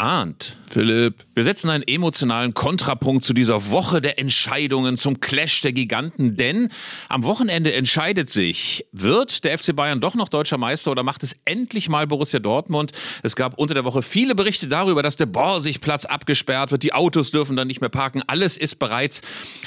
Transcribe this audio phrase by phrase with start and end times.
[0.00, 0.56] Arndt.
[0.70, 1.24] Philipp.
[1.34, 6.68] Wir setzen einen emotionalen Kontrapunkt zu dieser Woche der Entscheidungen, zum Clash der Giganten, denn
[7.08, 11.34] am Wochenende entscheidet sich, wird der FC Bayern doch noch deutscher Meister oder macht es
[11.44, 12.92] endlich mal Borussia Dortmund?
[13.24, 17.32] Es gab unter der Woche viele Berichte darüber, dass der Borsigplatz abgesperrt wird, die Autos
[17.32, 19.22] dürfen dann nicht mehr parken, alles ist bereits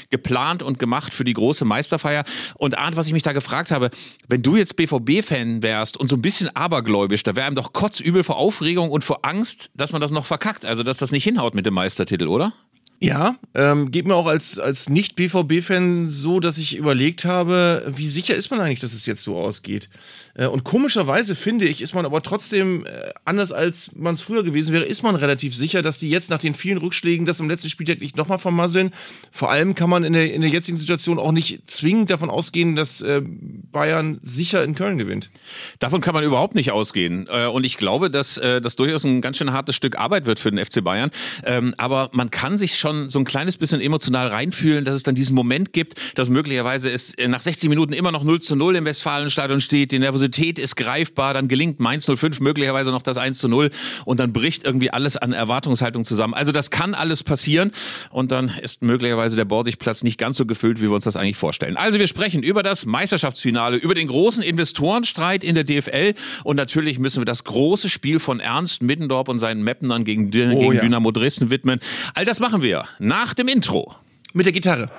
[0.08, 2.24] geplant und gemacht für die große Meisterfeier.
[2.54, 3.90] Und Arndt, was ich mich da gefragt habe,
[4.28, 8.24] wenn du jetzt BVB-Fan wärst und so ein bisschen abergläubisch, da wäre einem doch kotzübel
[8.24, 11.54] vor Aufregung und vor Angst, dass man das noch verkackt, also dass das nicht hinhaut
[11.54, 12.52] mit dem Meistertitel, oder?
[13.00, 18.34] Ja, ähm, geht mir auch als, als Nicht-BVB-Fan so, dass ich überlegt habe, wie sicher
[18.34, 19.90] ist man eigentlich, dass es jetzt so ausgeht?
[20.34, 24.42] Äh, und komischerweise finde ich, ist man aber trotzdem äh, anders als man es früher
[24.42, 27.48] gewesen wäre, ist man relativ sicher, dass die jetzt nach den vielen Rückschlägen das am
[27.48, 28.92] letzten Spieltag nicht nochmal vermasseln.
[29.30, 32.76] Vor allem kann man in der, in der jetzigen Situation auch nicht zwingend davon ausgehen,
[32.76, 35.30] dass äh, Bayern sicher in Köln gewinnt.
[35.78, 37.26] Davon kann man überhaupt nicht ausgehen.
[37.26, 40.64] Und ich glaube, dass das durchaus ein ganz schön hartes Stück Arbeit wird für den
[40.64, 41.10] FC Bayern.
[41.44, 45.14] Ähm, aber man kann sich schon so ein kleines bisschen emotional reinfühlen, dass es dann
[45.14, 48.84] diesen Moment gibt, dass möglicherweise es nach 60 Minuten immer noch 0 zu 0 im
[48.84, 53.38] Westfalenstadion steht, die Nervosität Nervosität ist greifbar, dann gelingt Mainz 05 möglicherweise noch das 1
[53.38, 53.70] zu 0
[54.06, 56.32] und dann bricht irgendwie alles an Erwartungshaltung zusammen.
[56.32, 57.72] Also das kann alles passieren
[58.10, 61.36] und dann ist möglicherweise der Borsigplatz nicht ganz so gefüllt, wie wir uns das eigentlich
[61.36, 61.76] vorstellen.
[61.76, 66.98] Also wir sprechen über das Meisterschaftsfinale, über den großen Investorenstreit in der DFL und natürlich
[66.98, 70.80] müssen wir das große Spiel von Ernst Middendorf und seinen Mappenern gegen, oh, gegen ja.
[70.80, 71.80] Dynamo Dresden widmen.
[72.14, 73.94] All das machen wir nach dem Intro.
[74.32, 74.90] Mit der Gitarre.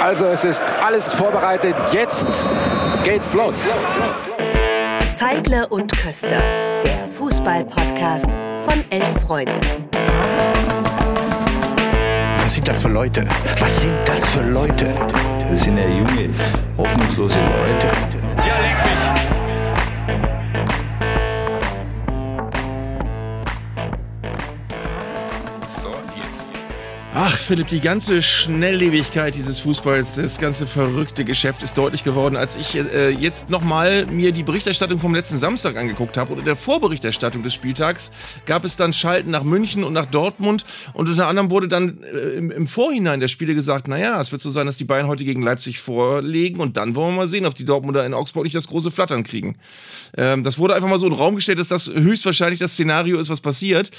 [0.00, 1.74] Also es ist alles vorbereitet.
[1.92, 2.46] Jetzt
[3.02, 3.68] geht's los.
[5.16, 6.42] Zeigler und Köster,
[6.84, 8.26] der Fußball-Podcast
[8.60, 9.58] von elf Freunden.
[12.34, 13.24] Was sind das für Leute?
[13.58, 14.94] Was sind das für Leute?
[15.48, 16.28] Das sind ja junge,
[16.76, 17.86] hoffnungslose Leute.
[18.46, 18.85] Ja,
[27.18, 32.56] Ach, Philipp, die ganze Schnelllebigkeit dieses Fußballs, das ganze verrückte Geschäft ist deutlich geworden, als
[32.56, 36.34] ich äh, jetzt nochmal mir die Berichterstattung vom letzten Samstag angeguckt habe.
[36.34, 38.10] Oder der Vorberichterstattung des Spieltags
[38.44, 40.66] gab es dann Schalten nach München und nach Dortmund.
[40.92, 44.42] Und unter anderem wurde dann äh, im, im, Vorhinein der Spiele gesagt, naja, es wird
[44.42, 46.60] so sein, dass die Bayern heute gegen Leipzig vorlegen.
[46.60, 49.24] Und dann wollen wir mal sehen, ob die Dortmunder in Augsburg nicht das große Flattern
[49.24, 49.56] kriegen.
[50.18, 53.18] Ähm, das wurde einfach mal so in den Raum gestellt, dass das höchstwahrscheinlich das Szenario
[53.18, 53.90] ist, was passiert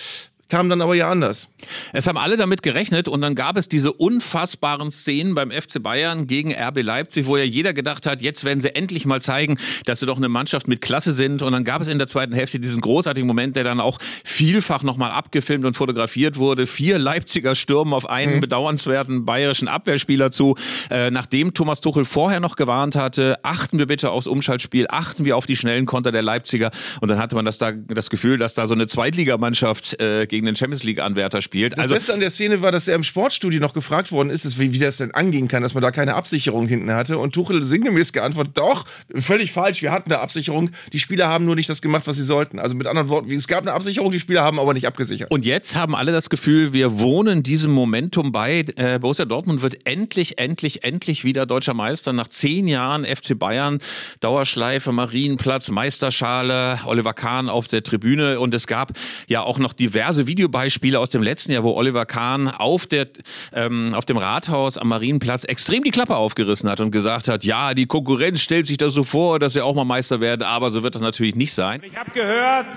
[0.50, 1.50] kam dann aber ja anders.
[1.94, 6.28] Es haben alle damit gerechnet und dann gab es diese unfassbaren Szenen beim FC Bayern
[6.28, 10.00] gegen RB Leipzig, wo ja jeder gedacht hat, jetzt werden sie endlich mal zeigen, dass
[10.00, 12.60] sie doch eine Mannschaft mit Klasse sind und dann gab es in der zweiten Hälfte
[12.60, 16.68] diesen großartigen Moment, der dann auch vielfach nochmal abgefilmt und fotografiert wurde.
[16.68, 18.42] Vier Leipziger stürmen auf einen mhm.
[18.42, 20.56] bedauernswerten bayerischen Abwehrspieler zu,
[20.90, 25.36] äh, nachdem Thomas Tuchel vorher noch gewarnt hatte, achten wir bitte aufs Umschaltspiel, achten wir
[25.36, 26.72] auf die schnellen Konter der Leipziger
[27.02, 30.46] und dann hatte man das da das Gefühl, dass da so eine Zweitligamannschaft äh, gegen
[30.46, 31.74] den Champions League-Anwärter spielt.
[31.74, 34.60] Das also, Beste an der Szene war, dass er im Sportstudio noch gefragt worden ist,
[34.60, 37.18] wie, wie das denn angehen kann, dass man da keine Absicherung hinten hatte.
[37.18, 40.70] Und Tuchel sinngemäß geantwortet, doch, völlig falsch, wir hatten eine Absicherung.
[40.94, 42.60] Die Spieler haben nur nicht das gemacht, was sie sollten.
[42.60, 45.32] Also mit anderen Worten, es gab eine Absicherung, die Spieler haben aber nicht abgesichert.
[45.32, 48.66] Und jetzt haben alle das Gefühl, wir wohnen diesem Momentum bei.
[48.76, 52.14] Äh, Borussia Dortmund wird endlich, endlich, endlich wieder deutscher Meister.
[52.14, 53.80] Nach zehn Jahren FC Bayern,
[54.20, 58.40] Dauerschleife, Marienplatz, Meisterschale, Oliver Kahn auf der Tribüne.
[58.40, 58.92] Und es gab
[59.28, 63.08] ja auch noch diverse Videobeispiele aus dem letzten Jahr, wo Oliver Kahn auf, der,
[63.54, 67.74] ähm, auf dem Rathaus am Marienplatz extrem die Klappe aufgerissen hat und gesagt hat, ja,
[67.74, 70.84] die Konkurrenz stellt sich das so vor, dass sie auch mal Meister werden, aber so
[70.84, 71.82] wird das natürlich nicht sein.
[71.84, 72.68] Ich habe gehört,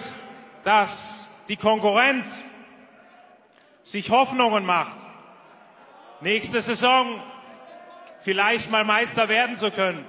[0.65, 2.41] dass die Konkurrenz
[3.83, 4.97] sich Hoffnungen macht,
[6.21, 7.21] nächste Saison
[8.21, 10.05] vielleicht mal Meister werden zu können.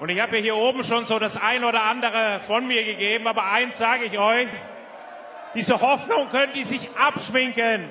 [0.00, 3.28] Und ich habe ja hier oben schon so das ein oder andere von mir gegeben,
[3.28, 4.48] aber eins sage ich euch,
[5.54, 7.90] diese Hoffnung können die sich abschminken.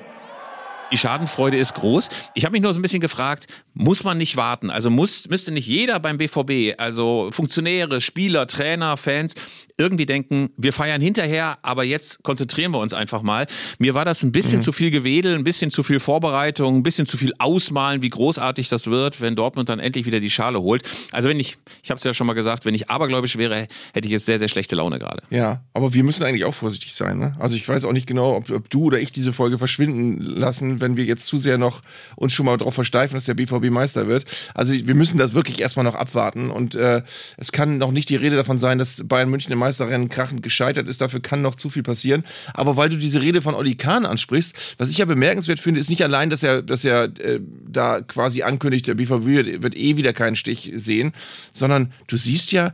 [0.92, 2.08] Die Schadenfreude ist groß.
[2.34, 4.70] Ich habe mich nur so ein bisschen gefragt, muss man nicht warten?
[4.70, 9.34] Also muss, müsste nicht jeder beim BVB, also Funktionäre, Spieler, Trainer, Fans,
[9.78, 13.46] irgendwie denken, wir feiern hinterher, aber jetzt konzentrieren wir uns einfach mal.
[13.78, 14.62] Mir war das ein bisschen mhm.
[14.62, 18.68] zu viel Gewedel, ein bisschen zu viel Vorbereitung, ein bisschen zu viel Ausmalen, wie großartig
[18.68, 20.82] das wird, wenn Dortmund dann endlich wieder die Schale holt.
[21.10, 24.06] Also wenn ich, ich habe es ja schon mal gesagt, wenn ich abergläubisch wäre, hätte
[24.06, 25.22] ich jetzt sehr, sehr schlechte Laune gerade.
[25.30, 27.18] Ja, aber wir müssen eigentlich auch vorsichtig sein.
[27.18, 27.36] Ne?
[27.38, 30.81] Also ich weiß auch nicht genau, ob, ob du oder ich diese Folge verschwinden lassen,
[30.82, 31.80] wenn wir jetzt zu sehr noch
[32.16, 34.24] uns schon mal darauf versteifen, dass der BVB Meister wird.
[34.54, 37.02] Also wir müssen das wirklich erstmal noch abwarten und äh,
[37.38, 40.88] es kann noch nicht die Rede davon sein, dass Bayern München im Meisterrennen krachend gescheitert
[40.88, 41.00] ist.
[41.00, 42.24] Dafür kann noch zu viel passieren.
[42.52, 45.88] Aber weil du diese Rede von Oli Kahn ansprichst, was ich ja bemerkenswert finde, ist
[45.88, 49.96] nicht allein, dass er, dass er äh, da quasi ankündigt, der BVB wird, wird eh
[49.96, 51.12] wieder keinen Stich sehen,
[51.52, 52.72] sondern du siehst ja,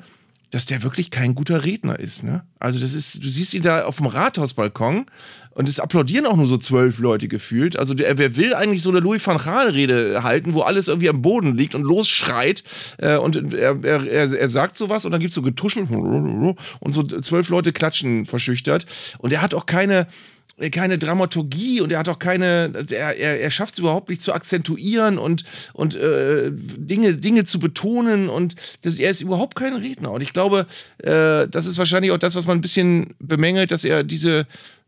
[0.50, 2.22] dass der wirklich kein guter Redner ist.
[2.22, 2.42] Ne?
[2.58, 5.06] Also das ist, du siehst ihn da auf dem Rathausbalkon
[5.50, 7.78] und es applaudieren auch nur so zwölf Leute gefühlt.
[7.78, 11.10] Also der, wer will eigentlich so eine Louis van Gaal Rede halten, wo alles irgendwie
[11.10, 12.64] am Boden liegt und losschreit
[12.98, 17.02] äh, und er, er, er, sagt sowas und dann gibt es so Getuschel und so
[17.02, 18.86] zwölf Leute klatschen verschüchtert
[19.18, 20.06] und er hat auch keine
[20.72, 24.32] keine Dramaturgie und er hat auch keine, er, er, er schafft es überhaupt nicht zu
[24.32, 30.10] akzentuieren und, und äh, Dinge, Dinge zu betonen und das, er ist überhaupt kein Redner.
[30.10, 30.66] Und ich glaube,
[30.98, 34.46] äh, das ist wahrscheinlich auch das, was man ein bisschen bemängelt, dass er diese,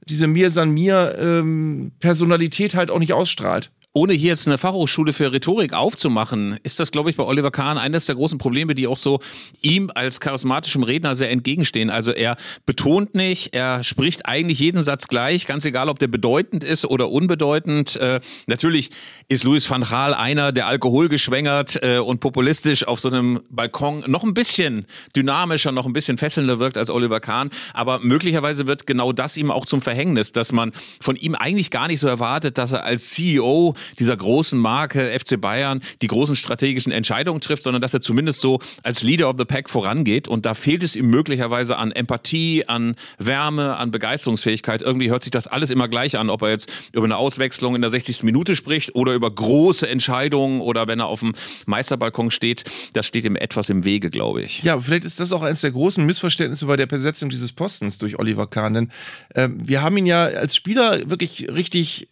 [0.08, 3.70] diese Mir San Mir ähm, halt auch nicht ausstrahlt
[4.00, 7.76] ohne hier jetzt eine Fachhochschule für Rhetorik aufzumachen, ist das, glaube ich, bei Oliver Kahn
[7.76, 9.20] eines der großen Probleme, die auch so
[9.60, 11.90] ihm als charismatischem Redner sehr entgegenstehen.
[11.90, 16.64] Also er betont nicht, er spricht eigentlich jeden Satz gleich, ganz egal, ob der bedeutend
[16.64, 17.96] ist oder unbedeutend.
[17.96, 18.88] Äh, natürlich
[19.28, 24.24] ist Louis van Gaal einer, der alkoholgeschwängert äh, und populistisch auf so einem Balkon noch
[24.24, 27.50] ein bisschen dynamischer, noch ein bisschen fesselnder wirkt als Oliver Kahn.
[27.74, 31.86] Aber möglicherweise wird genau das ihm auch zum Verhängnis, dass man von ihm eigentlich gar
[31.86, 36.92] nicht so erwartet, dass er als CEO dieser großen Marke FC Bayern die großen strategischen
[36.92, 40.28] Entscheidungen trifft, sondern dass er zumindest so als Leader of the Pack vorangeht.
[40.28, 44.82] Und da fehlt es ihm möglicherweise an Empathie, an Wärme, an Begeisterungsfähigkeit.
[44.82, 47.80] Irgendwie hört sich das alles immer gleich an, ob er jetzt über eine Auswechslung in
[47.80, 48.22] der 60.
[48.22, 51.32] Minute spricht oder über große Entscheidungen oder wenn er auf dem
[51.66, 52.64] Meisterbalkon steht.
[52.92, 54.62] Das steht ihm etwas im Wege, glaube ich.
[54.62, 58.18] Ja, vielleicht ist das auch eines der großen Missverständnisse bei der Besetzung dieses Postens durch
[58.18, 58.74] Oliver Kahn.
[58.74, 58.92] Denn
[59.34, 62.08] äh, wir haben ihn ja als Spieler wirklich richtig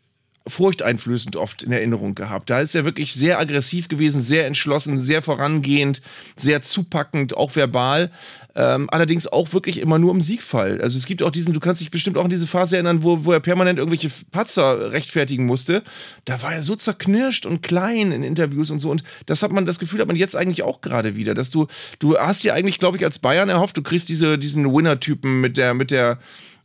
[0.49, 2.51] furchteinflößend oft in Erinnerung gehabt.
[2.51, 6.01] Da ist er wirklich sehr aggressiv gewesen, sehr entschlossen, sehr vorangehend,
[6.37, 8.11] sehr zupackend, auch verbal.
[8.55, 10.81] Ähm, allerdings auch wirklich immer nur im Siegfall.
[10.81, 13.25] Also es gibt auch diesen, du kannst dich bestimmt auch an diese Phase erinnern, wo,
[13.25, 15.85] wo er permanent irgendwelche Patzer rechtfertigen musste.
[16.25, 18.91] Da war er so zerknirscht und klein in Interviews und so.
[18.91, 21.69] Und das hat man, das Gefühl hat man jetzt eigentlich auch gerade wieder, dass du,
[22.01, 25.57] du hast dir eigentlich, glaube ich, als Bayern erhofft, du kriegst diese, diesen Winner-Typen mit
[25.57, 26.19] der, mit der,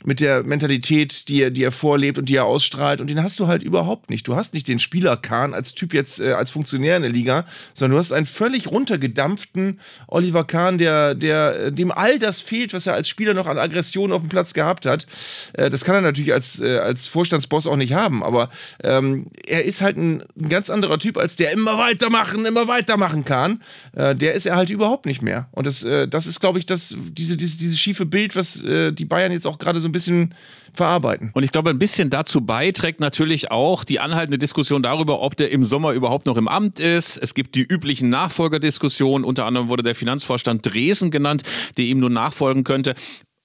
[0.05, 3.01] mit der Mentalität, die er, die er vorlebt und die er ausstrahlt.
[3.01, 4.27] Und den hast du halt überhaupt nicht.
[4.27, 7.45] Du hast nicht den Spieler Kahn als Typ jetzt äh, als Funktionär in der Liga,
[7.73, 12.87] sondern du hast einen völlig runtergedampften Oliver Kahn, der, der, dem all das fehlt, was
[12.87, 15.07] er als Spieler noch an Aggression auf dem Platz gehabt hat.
[15.53, 18.49] Äh, das kann er natürlich als, äh, als Vorstandsboss auch nicht haben, aber
[18.83, 23.25] ähm, er ist halt ein, ein, ganz anderer Typ als der immer weitermachen, immer weitermachen
[23.25, 23.61] kann.
[23.95, 25.47] Äh, der ist er halt überhaupt nicht mehr.
[25.51, 28.91] Und das, äh, das ist, glaube ich, das, diese, diese, dieses schiefe Bild, was äh,
[28.91, 30.35] die Bayern jetzt auch gerade so ein bisschen
[30.73, 31.31] verarbeiten.
[31.33, 35.51] Und ich glaube, ein bisschen dazu beiträgt natürlich auch die anhaltende Diskussion darüber, ob der
[35.51, 37.17] im Sommer überhaupt noch im Amt ist.
[37.17, 39.23] Es gibt die üblichen Nachfolgerdiskussionen.
[39.23, 41.43] Unter anderem wurde der Finanzvorstand Dresen genannt,
[41.77, 42.95] der ihm nun nachfolgen könnte.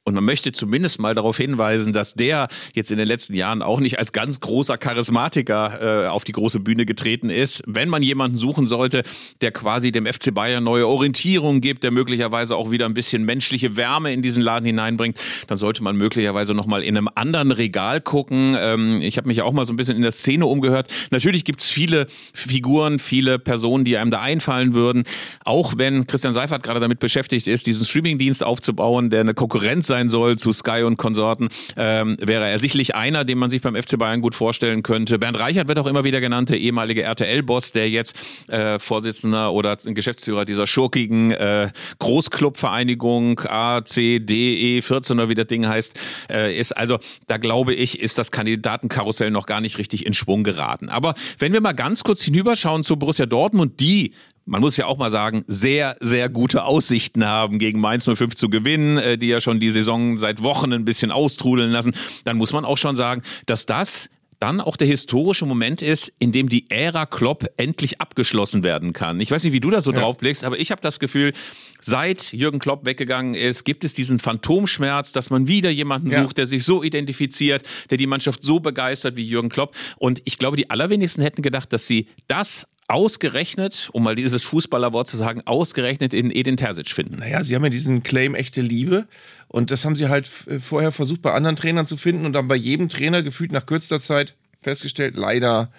[0.09, 3.79] Und man möchte zumindest mal darauf hinweisen, dass der jetzt in den letzten Jahren auch
[3.79, 7.63] nicht als ganz großer Charismatiker äh, auf die große Bühne getreten ist.
[7.67, 9.03] Wenn man jemanden suchen sollte,
[9.43, 13.77] der quasi dem FC Bayern neue Orientierung gibt, der möglicherweise auch wieder ein bisschen menschliche
[13.77, 18.57] Wärme in diesen Laden hineinbringt, dann sollte man möglicherweise nochmal in einem anderen Regal gucken.
[18.59, 20.91] Ähm, ich habe mich ja auch mal so ein bisschen in der Szene umgehört.
[21.11, 25.05] Natürlich gibt es viele Figuren, viele Personen, die einem da einfallen würden.
[25.45, 29.98] Auch wenn Christian Seifert gerade damit beschäftigt ist, diesen Streamingdienst aufzubauen, der eine Konkurrenz sein
[29.99, 33.75] sein soll zu Sky und Konsorten, ähm, wäre er sicherlich einer, den man sich beim
[33.75, 35.19] FC Bayern gut vorstellen könnte.
[35.19, 38.15] Bernd Reichert wird auch immer wieder genannt, der ehemalige RTL-Boss, der jetzt
[38.49, 45.35] äh, Vorsitzender oder Geschäftsführer dieser schurkigen äh, Großclubvereinigung A, C, D, E 14 oder wie
[45.35, 45.99] das Ding heißt,
[46.31, 46.77] äh, ist.
[46.77, 50.89] Also da glaube ich, ist das Kandidatenkarussell noch gar nicht richtig in Schwung geraten.
[50.89, 54.13] Aber wenn wir mal ganz kurz hinüberschauen zu Borussia Dortmund, die
[54.49, 58.49] man muss ja auch mal sagen, sehr, sehr gute Aussichten haben, gegen Mainz 05 zu
[58.49, 62.53] gewinnen, äh, die ja schon die Saison seit Wochen ein bisschen austrudeln lassen, dann muss
[62.53, 64.09] man auch schon sagen, dass das
[64.41, 69.21] dann auch der historische Moment ist, in dem die Ära Klopp endlich abgeschlossen werden kann.
[69.21, 70.01] Ich weiß nicht, wie du da so ja.
[70.01, 71.33] drauf blickst, aber ich habe das Gefühl,
[71.81, 76.23] seit Jürgen Klopp weggegangen ist, gibt es diesen Phantomschmerz, dass man wieder jemanden ja.
[76.23, 79.75] sucht, der sich so identifiziert, der die Mannschaft so begeistert wie Jürgen Klopp.
[79.97, 85.07] Und ich glaube, die allerwenigsten hätten gedacht, dass sie das ausgerechnet, um mal dieses Fußballerwort
[85.07, 87.17] zu sagen, ausgerechnet in Edin Terzic finden?
[87.17, 89.07] Naja, sie haben ja diesen Claim echte Liebe
[89.47, 92.57] und das haben sie halt vorher versucht bei anderen Trainern zu finden und dann bei
[92.57, 95.71] jedem Trainer gefühlt nach kürzester Zeit festgestellt, leider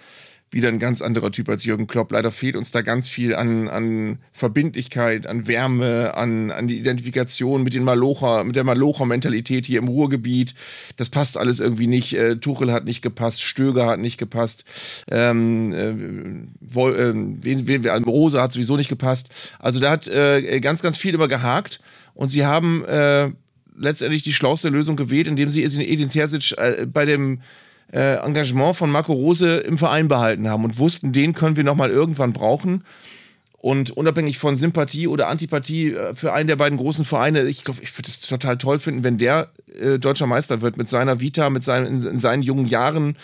[0.52, 2.12] wieder ein ganz anderer Typ als Jürgen Klopp.
[2.12, 7.64] Leider fehlt uns da ganz viel an, an Verbindlichkeit, an Wärme, an, an die Identifikation
[7.64, 10.56] mit, den Malocher, mit der Malocher-Mentalität hier im Ruhrgebiet.
[10.98, 12.14] Das passt alles irgendwie nicht.
[12.14, 14.66] Äh, Tuchel hat nicht gepasst, Stöger hat nicht gepasst,
[15.12, 19.30] ähm, äh, Wol, äh, wen, wen, Rose hat sowieso nicht gepasst.
[19.60, 21.80] Also da hat äh, ganz, ganz viel immer gehakt
[22.16, 23.32] und sie haben äh,
[23.78, 27.42] letztendlich die schlauste Lösung gewählt, indem sie Edin Terzic äh, bei dem
[27.92, 31.90] äh, Engagement von Marco Rose im Verein behalten haben und wussten, den können wir nochmal
[31.90, 32.84] irgendwann brauchen.
[33.62, 37.82] Und unabhängig von Sympathie oder Antipathie äh, für einen der beiden großen Vereine, ich glaube,
[37.84, 41.50] ich würde es total toll finden, wenn der äh, deutscher Meister wird mit seiner Vita,
[41.50, 43.18] mit seinen, in, in seinen jungen Jahren,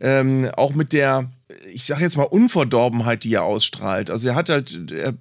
[0.00, 1.30] ähm, auch mit der
[1.72, 4.10] ich sage jetzt mal Unverdorbenheit, die er ausstrahlt.
[4.10, 5.14] Also er hat halt, er,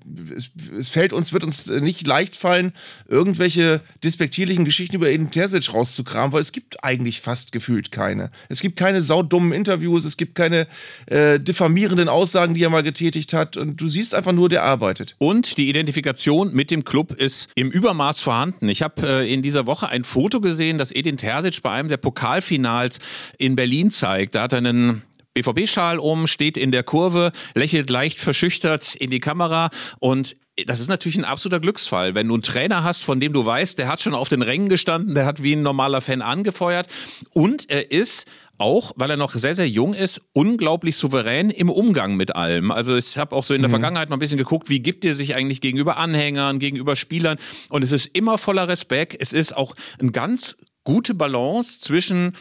[0.77, 2.73] es, fällt uns, wird uns nicht leicht fallen,
[3.07, 8.31] irgendwelche despektierlichen Geschichten über Eden Terzic rauszukramen, weil es gibt eigentlich fast gefühlt keine.
[8.50, 10.67] Es gibt keine saudummen Interviews, es gibt keine
[11.07, 15.15] äh, diffamierenden Aussagen, die er mal getätigt hat und du siehst einfach nur, der arbeitet.
[15.17, 18.69] Und die Identifikation mit dem Club ist im Übermaß vorhanden.
[18.69, 21.97] Ich habe äh, in dieser Woche ein Foto gesehen, das Edin Terzic bei einem der
[21.97, 23.00] Pokalfinals
[23.38, 24.35] in Berlin zeigt.
[24.35, 29.19] Da hat er einen BVB-Schal um, steht in der Kurve, lächelt leicht verschüchtert in die
[29.19, 29.69] Kamera
[30.00, 30.35] und
[30.65, 33.79] das ist natürlich ein absoluter Glücksfall, wenn du einen Trainer hast, von dem du weißt,
[33.79, 36.88] der hat schon auf den Rängen gestanden, der hat wie ein normaler Fan angefeuert
[37.33, 38.25] und er ist
[38.57, 42.71] auch, weil er noch sehr, sehr jung ist, unglaublich souverän im Umgang mit allem.
[42.71, 43.73] Also ich habe auch so in der mhm.
[43.73, 47.38] Vergangenheit mal ein bisschen geguckt, wie gibt er sich eigentlich gegenüber Anhängern, gegenüber Spielern
[47.69, 49.15] und es ist immer voller Respekt.
[49.19, 52.33] Es ist auch eine ganz gute Balance zwischen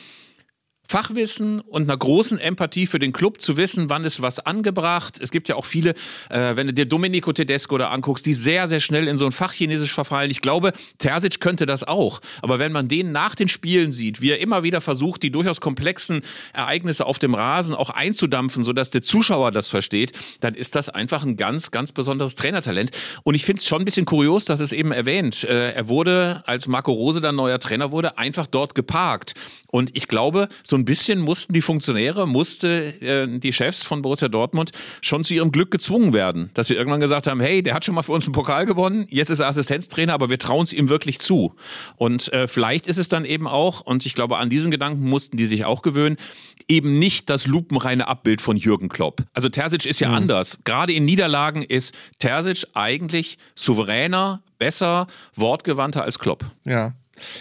[0.91, 5.21] Fachwissen und einer großen Empathie für den Club zu wissen, wann ist was angebracht.
[5.21, 5.91] Es gibt ja auch viele,
[6.31, 9.31] äh, wenn du dir Domenico Tedesco da anguckst, die sehr, sehr schnell in so ein
[9.31, 10.33] Fachchinesisch verfallen.
[10.33, 12.21] Ich glaube, Terzic könnte das auch.
[12.43, 15.61] Aber wenn man den nach den Spielen sieht, wie er immer wieder versucht, die durchaus
[15.61, 16.23] komplexen
[16.55, 21.23] Ereignisse auf dem Rasen auch einzudampfen, sodass der Zuschauer das versteht, dann ist das einfach
[21.23, 22.91] ein ganz, ganz besonderes Trainertalent.
[23.23, 25.45] Und ich finde es schon ein bisschen kurios, dass es eben erwähnt.
[25.45, 29.35] Äh, er wurde, als Marco Rose dann neuer Trainer wurde, einfach dort geparkt.
[29.71, 34.29] Und ich glaube, so ein bisschen mussten die Funktionäre, musste äh, die Chefs von Borussia
[34.29, 37.85] Dortmund schon zu ihrem Glück gezwungen werden, dass sie irgendwann gesagt haben, hey, der hat
[37.85, 40.73] schon mal für uns einen Pokal gewonnen, jetzt ist er Assistenztrainer, aber wir trauen es
[40.73, 41.55] ihm wirklich zu.
[41.97, 45.37] Und äh, vielleicht ist es dann eben auch, und ich glaube, an diesen Gedanken mussten
[45.37, 46.17] die sich auch gewöhnen,
[46.69, 49.23] eben nicht das lupenreine Abbild von Jürgen Klopp.
[49.35, 50.15] Also Terzic ist ja mhm.
[50.15, 50.59] anders.
[50.65, 56.45] Gerade in Niederlagen ist Terzic eigentlich souveräner, besser, wortgewandter als Klopp.
[56.65, 56.95] Ja.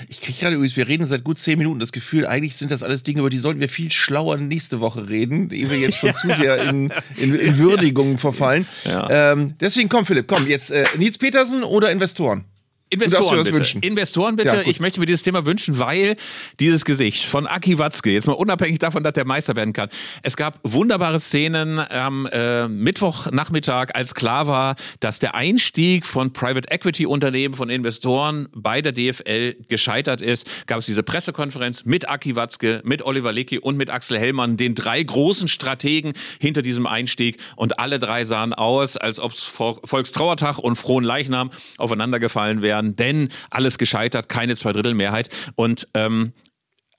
[0.08, 2.84] Ich kriege gerade übrigens, wir reden seit gut zehn Minuten das Gefühl, eigentlich sind das
[2.84, 6.14] alles Dinge, über die sollten wir viel schlauer nächste Woche reden, ehe wir jetzt schon
[6.14, 8.68] zu sehr in, in, in Würdigungen verfallen.
[8.86, 9.32] Ja.
[9.32, 12.46] Ähm, deswegen komm, Philipp, komm, jetzt äh, Nils Petersen oder Investoren?
[12.92, 13.78] Investoren bitte.
[13.82, 14.56] Investoren bitte.
[14.56, 16.16] Ja, ich möchte mir dieses Thema wünschen, weil
[16.60, 19.90] dieses Gesicht von Aki Watzke, jetzt mal unabhängig davon, dass der Meister werden kann.
[20.24, 26.72] Es gab wunderbare Szenen am äh, Mittwochnachmittag, als klar war, dass der Einstieg von Private
[26.72, 30.48] Equity Unternehmen, von Investoren bei der DFL gescheitert ist.
[30.66, 34.74] Gab es diese Pressekonferenz mit Aki Watzke, mit Oliver Leckie und mit Axel Hellmann, den
[34.74, 37.38] drei großen Strategen hinter diesem Einstieg.
[37.56, 42.79] Und alle drei sahen aus, als ob es Volkstrauertag und Frohen Leichnam aufeinander gefallen wären
[42.80, 45.30] werden, denn alles gescheitert, keine Zweidrittelmehrheit.
[45.56, 46.34] Und ähm,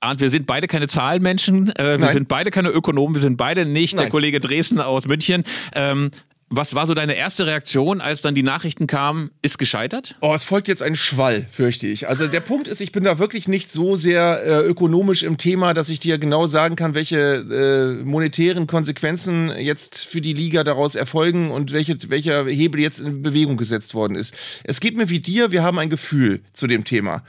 [0.00, 2.12] Arndt, wir sind beide keine Zahlenmenschen, äh, wir Nein.
[2.12, 4.04] sind beide keine Ökonomen, wir sind beide nicht Nein.
[4.04, 5.44] der Kollege Dresden aus München.
[5.74, 6.10] Ähm,
[6.52, 10.16] was war so deine erste Reaktion, als dann die Nachrichten kamen, ist gescheitert?
[10.20, 12.08] Oh, es folgt jetzt ein Schwall, fürchte ich.
[12.08, 15.74] Also der Punkt ist, ich bin da wirklich nicht so sehr äh, ökonomisch im Thema,
[15.74, 20.96] dass ich dir genau sagen kann, welche äh, monetären Konsequenzen jetzt für die Liga daraus
[20.96, 24.34] erfolgen und welche, welcher Hebel jetzt in Bewegung gesetzt worden ist.
[24.64, 27.22] Es geht mir wie dir, wir haben ein Gefühl zu dem Thema.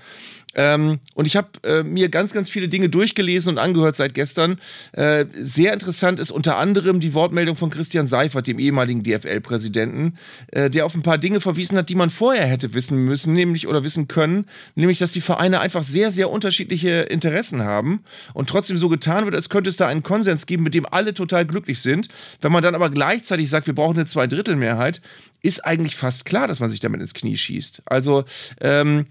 [0.56, 4.60] Ähm, und ich habe äh, mir ganz, ganz viele Dinge durchgelesen und angehört seit gestern.
[4.92, 10.18] Äh, sehr interessant ist unter anderem die Wortmeldung von Christian Seifert, dem ehemaligen DFL-Präsidenten,
[10.52, 13.68] äh, der auf ein paar Dinge verwiesen hat, die man vorher hätte wissen müssen, nämlich
[13.68, 18.04] oder wissen können, nämlich, dass die Vereine einfach sehr, sehr unterschiedliche Interessen haben
[18.34, 21.14] und trotzdem so getan wird, als könnte es da einen Konsens geben, mit dem alle
[21.14, 22.10] total glücklich sind.
[22.42, 25.02] Wenn man dann aber gleichzeitig sagt, wir brauchen eine Zweidrittelmehrheit,
[25.42, 27.84] ist eigentlich fast klar, dass man sich damit ins Knie schießt.
[27.86, 28.26] Also
[28.60, 29.08] ähm,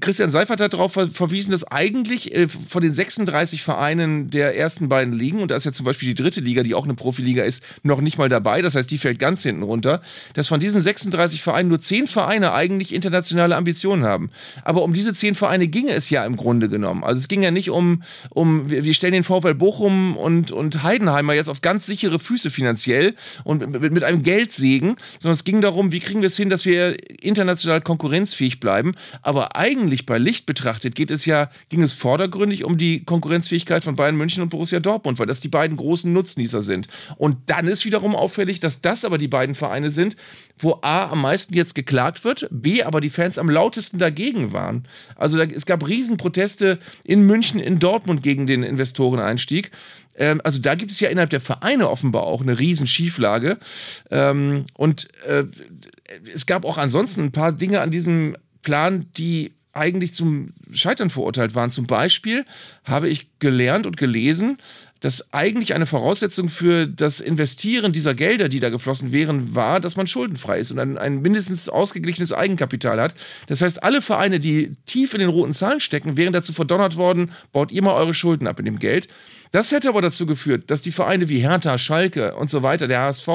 [0.00, 5.14] Christian Seifert hat darauf verwiesen, dass eigentlich äh, von den 36 Vereinen der ersten beiden
[5.14, 7.62] Ligen, und da ist ja zum Beispiel die dritte Liga, die auch eine Profiliga ist,
[7.84, 10.02] noch nicht mal dabei, das heißt, die fällt ganz hinten runter,
[10.34, 14.30] dass von diesen 36 Vereinen nur 10 Vereine eigentlich internationale Ambitionen haben.
[14.64, 17.04] Aber um diese 10 Vereine ginge es ja im Grunde genommen.
[17.04, 21.34] Also es ging ja nicht um, um wir stellen den VfL Bochum und, und Heidenheimer
[21.34, 25.92] jetzt auf ganz sichere Füße finanziell und mit, mit einem Geldsegen, sondern es ging darum,
[25.92, 28.94] wie kriegen wir es hin, dass wir international konkurrenzfähig bleiben.
[29.22, 33.84] Aber aber eigentlich bei Licht betrachtet geht es ja, ging es vordergründig um die Konkurrenzfähigkeit
[33.84, 36.88] von Bayern München und Borussia Dortmund, weil das die beiden großen Nutznießer sind.
[37.16, 40.16] Und dann ist wiederum auffällig, dass das aber die beiden Vereine sind,
[40.58, 44.88] wo A am meisten jetzt geklagt wird, B aber die Fans am lautesten dagegen waren.
[45.16, 49.70] Also da, es gab Riesenproteste in München, in Dortmund gegen den Investoreneinstieg
[50.18, 53.58] ähm, also da gibt es ja innerhalb der Vereine offenbar auch eine Riesenschieflage.
[54.10, 55.44] Ähm, und äh,
[56.32, 58.34] es gab auch ansonsten ein paar Dinge an diesem
[58.66, 61.70] Plan, die eigentlich zum Scheitern verurteilt waren.
[61.70, 62.44] Zum Beispiel
[62.82, 64.58] habe ich gelernt und gelesen,
[64.98, 69.94] dass eigentlich eine Voraussetzung für das Investieren dieser Gelder, die da geflossen wären, war, dass
[69.94, 73.14] man schuldenfrei ist und ein, ein mindestens ausgeglichenes Eigenkapital hat.
[73.46, 77.30] Das heißt, alle Vereine, die tief in den roten Zahlen stecken, wären dazu verdonnert worden,
[77.52, 79.06] baut ihr mal eure Schulden ab in dem Geld.
[79.52, 83.00] Das hätte aber dazu geführt, dass die Vereine wie Hertha, Schalke und so weiter, der
[83.00, 83.28] HSV,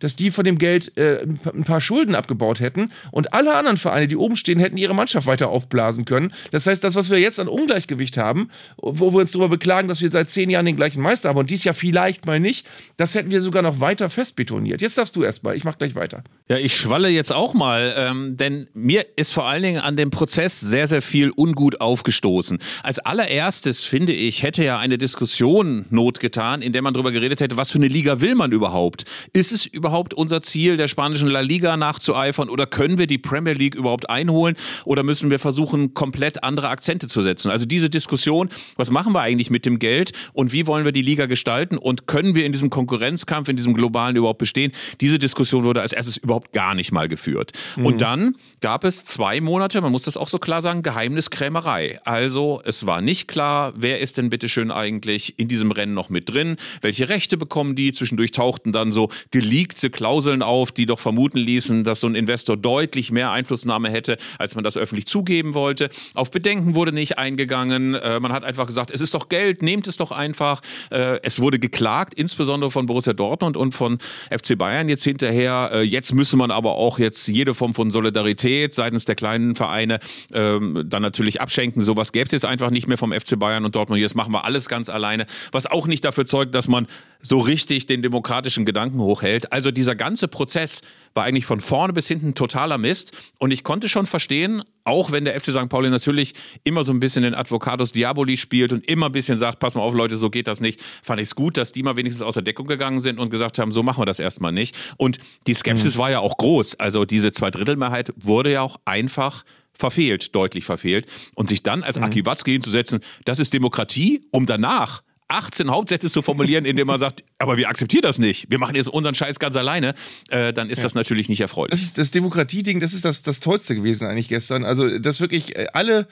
[0.00, 4.08] dass die von dem Geld äh, ein paar Schulden abgebaut hätten und alle anderen Vereine,
[4.08, 6.32] die oben stehen, hätten ihre Mannschaft weiter aufblasen können.
[6.50, 10.00] Das heißt, das, was wir jetzt an Ungleichgewicht haben, wo wir uns darüber beklagen, dass
[10.00, 13.14] wir seit zehn Jahren den gleichen Meister haben und dies Jahr vielleicht mal nicht, das
[13.14, 14.80] hätten wir sogar noch weiter festbetoniert.
[14.80, 16.22] Jetzt darfst du erstmal, ich mach gleich weiter.
[16.48, 20.10] Ja, ich schwalle jetzt auch mal, ähm, denn mir ist vor allen Dingen an dem
[20.10, 22.58] Prozess sehr, sehr viel ungut aufgestoßen.
[22.82, 27.40] Als allererstes, finde ich, hätte ja eine Diskussion Not getan, in der man darüber geredet
[27.40, 29.04] hätte, was für eine Liga will man überhaupt?
[29.32, 33.54] Ist es überhaupt unser Ziel, der spanischen La Liga nachzueifern oder können wir die Premier
[33.54, 37.50] League überhaupt einholen oder müssen wir versuchen, komplett andere Akzente zu setzen?
[37.50, 41.02] Also diese Diskussion, was machen wir eigentlich mit dem Geld und wie wollen wir die
[41.02, 44.72] Liga gestalten und können wir in diesem Konkurrenzkampf, in diesem globalen überhaupt bestehen?
[45.00, 47.52] Diese Diskussion wurde als erstes überhaupt gar nicht mal geführt.
[47.76, 47.86] Mhm.
[47.86, 52.00] Und dann gab es zwei Monate, man muss das auch so klar sagen, Geheimniskrämerei.
[52.04, 56.28] Also es war nicht klar, wer ist denn bitteschön eigentlich in diesem Rennen noch mit
[56.28, 57.92] drin, welche Rechte bekommen die.
[57.92, 62.56] Zwischendurch tauchten dann so geleakte Klauseln auf, die doch vermuten ließen, dass so ein Investor
[62.56, 65.88] deutlich mehr Einflussnahme hätte, als man das öffentlich zugeben wollte.
[66.14, 67.94] Auf Bedenken wurde nicht eingegangen.
[67.94, 70.60] Äh, man hat einfach gesagt, es ist doch Geld, nehmt es doch einfach.
[70.90, 73.98] Äh, es wurde geklagt, insbesondere von Borussia Dortmund und von
[74.30, 75.70] FC Bayern jetzt hinterher.
[75.72, 80.00] Äh, jetzt müsste man aber auch jetzt jede Form von Solidarität seitens der kleinen Vereine
[80.32, 81.82] ähm, dann natürlich abschenken.
[81.82, 84.00] Sowas gäbe es jetzt einfach nicht mehr vom FC Bayern und Dortmund.
[84.00, 86.86] Jetzt machen wir alles ganz alleine, was auch nicht dafür zeugt, dass man
[87.22, 89.52] so richtig den demokratischen Gedanken hochhält.
[89.52, 90.82] Also dieser ganze Prozess
[91.14, 93.16] war eigentlich von vorne bis hinten totaler Mist.
[93.38, 95.68] Und ich konnte schon verstehen, auch wenn der FC St.
[95.68, 99.58] Pauli natürlich immer so ein bisschen den Advocatus Diaboli spielt und immer ein bisschen sagt,
[99.58, 101.96] pass mal auf Leute, so geht das nicht, fand ich es gut, dass die mal
[101.96, 104.76] wenigstens aus der Deckung gegangen sind und gesagt haben, so machen wir das erstmal nicht.
[104.96, 105.98] Und die Skepsis mhm.
[105.98, 106.78] war ja auch groß.
[106.78, 111.06] Also diese Zweidrittelmehrheit wurde ja auch einfach verfehlt, deutlich verfehlt.
[111.34, 112.04] Und sich dann als mhm.
[112.04, 117.24] Aki Watzke hinzusetzen, das ist Demokratie, um danach 18 Hauptsätze zu formulieren, indem man sagt,
[117.38, 119.94] aber wir akzeptieren das nicht, wir machen jetzt unseren Scheiß ganz alleine,
[120.30, 120.84] äh, dann ist ja.
[120.84, 121.70] das natürlich nicht erfreulich.
[121.70, 124.64] Das ist das Demokratieding, das ist das, das Tollste gewesen eigentlich gestern.
[124.64, 126.06] Also, dass wirklich äh, alle,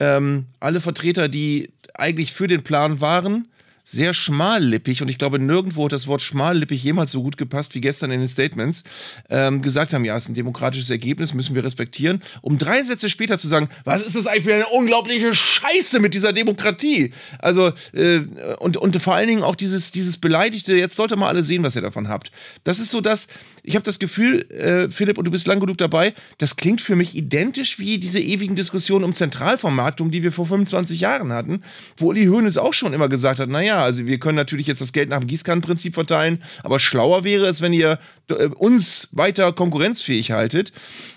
[0.00, 3.48] ähm, alle Vertreter, die eigentlich für den Plan waren,
[3.84, 7.80] sehr schmallippig und ich glaube, nirgendwo hat das Wort schmallippig jemals so gut gepasst wie
[7.80, 8.84] gestern in den Statements,
[9.28, 13.10] ähm, gesagt haben, ja, es ist ein demokratisches Ergebnis, müssen wir respektieren, um drei Sätze
[13.10, 17.12] später zu sagen, was ist das eigentlich für eine unglaubliche Scheiße mit dieser Demokratie?
[17.38, 18.20] Also, äh,
[18.58, 21.74] und, und vor allen Dingen auch dieses, dieses Beleidigte, jetzt sollte mal alle sehen, was
[21.74, 22.30] ihr davon habt.
[22.64, 23.26] Das ist so das,
[23.62, 26.96] ich habe das Gefühl, äh, Philipp, und du bist lang genug dabei, das klingt für
[26.96, 31.62] mich identisch wie diese ewigen Diskussionen um Zentralvermarktung, die wir vor 25 Jahren hatten,
[31.96, 34.92] wo Uli Hoeneß auch schon immer gesagt hat, naja, also wir können natürlich jetzt das
[34.92, 40.32] Geld nach dem Gießkannenprinzip verteilen, aber schlauer wäre es, wenn ihr äh, uns weiter konkurrenzfähig
[40.32, 40.72] haltet.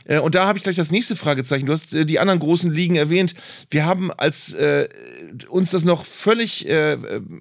[0.05, 1.65] Äh, und da habe ich gleich das nächste Fragezeichen.
[1.65, 3.33] Du hast äh, die anderen großen Ligen erwähnt.
[3.71, 4.87] Wir haben, als äh,
[5.49, 6.97] uns das noch völlig äh,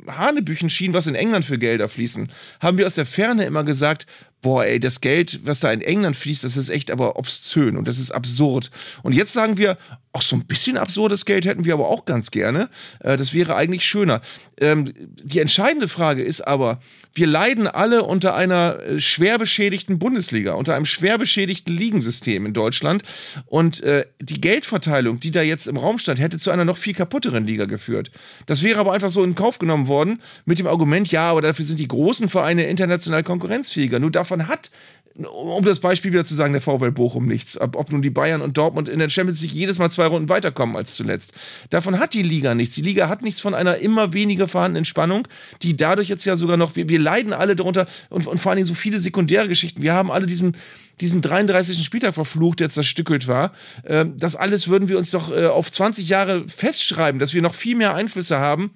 [0.09, 4.07] Hanebüchen schien, was in England für Gelder fließen, haben wir aus der Ferne immer gesagt,
[4.45, 7.89] boah, ey, das Geld, was da in England fließt, das ist echt aber obszön und
[7.89, 8.71] das ist absurd.
[9.03, 9.79] Und jetzt sagen wir,
[10.15, 12.71] auch so ein bisschen absurdes Geld hätten wir aber auch ganz gerne.
[13.01, 14.23] Äh, das wäre eigentlich schöner.
[14.61, 16.81] Ähm, die entscheidende Frage ist aber,
[17.15, 22.53] wir leiden alle unter einer äh, schwer beschädigten Bundesliga, unter einem schwer beschädigten Ligensystem in
[22.53, 23.03] Deutschland.
[23.47, 26.95] Und äh, die Geldverteilung, die da jetzt im Raum stand, hätte zu einer noch viel
[26.95, 28.13] kaputteren Liga geführt.
[28.47, 31.65] Das wäre aber einfach so in Kauf genommen worden mit dem Argument, ja, aber dafür
[31.65, 33.99] sind die großen Vereine international konkurrenzfähiger.
[33.99, 34.71] Nur davon davon hat,
[35.17, 37.61] um das Beispiel wieder zu sagen, der VfL Bochum nichts.
[37.61, 40.75] Ob, nun die Bayern und Dortmund in der Champions League jedes Mal zwei Runden weiterkommen
[40.75, 41.33] als zuletzt.
[41.71, 42.75] Davon hat die Liga nichts.
[42.75, 45.29] Die Liga hat nichts von einer immer weniger vorhandenen Spannung,
[45.63, 48.67] die dadurch jetzt ja sogar noch, wir, wir leiden alle darunter und, und vor Dingen
[48.67, 49.83] so viele sekundäre Geschichten.
[49.83, 50.57] Wir haben alle diesen,
[51.01, 51.85] diesen 33.
[51.85, 53.53] Spieltag verflucht, der zerstückelt war.
[53.87, 57.55] Ähm, das alles würden wir uns doch äh, auf 20 Jahre festschreiben, dass wir noch
[57.55, 58.73] viel mehr Einflüsse haben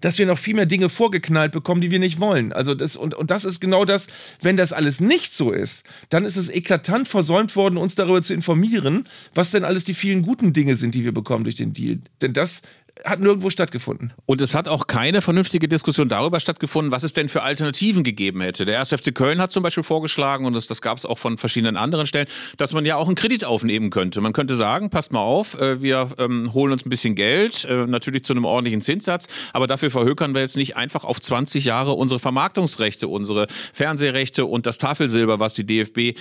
[0.00, 2.52] dass wir noch viel mehr Dinge vorgeknallt bekommen, die wir nicht wollen.
[2.52, 4.06] Also das, und, und das ist genau das,
[4.42, 8.34] wenn das alles nicht so ist, dann ist es eklatant versäumt worden, uns darüber zu
[8.34, 11.98] informieren, was denn alles die vielen guten Dinge sind, die wir bekommen durch den Deal.
[12.20, 12.62] Denn das
[13.04, 14.12] hat nirgendwo stattgefunden.
[14.26, 18.40] Und es hat auch keine vernünftige Diskussion darüber stattgefunden, was es denn für Alternativen gegeben
[18.40, 18.64] hätte.
[18.64, 18.90] Der 1.
[18.90, 22.06] FC Köln hat zum Beispiel vorgeschlagen, und das, das gab es auch von verschiedenen anderen
[22.06, 24.20] Stellen, dass man ja auch einen Kredit aufnehmen könnte.
[24.20, 27.86] Man könnte sagen, passt mal auf, äh, wir ähm, holen uns ein bisschen Geld, äh,
[27.86, 31.92] natürlich zu einem ordentlichen Zinssatz, aber dafür verhökern wir jetzt nicht einfach auf 20 Jahre
[31.92, 36.14] unsere Vermarktungsrechte, unsere Fernsehrechte und das Tafelsilber, was die DFB, äh,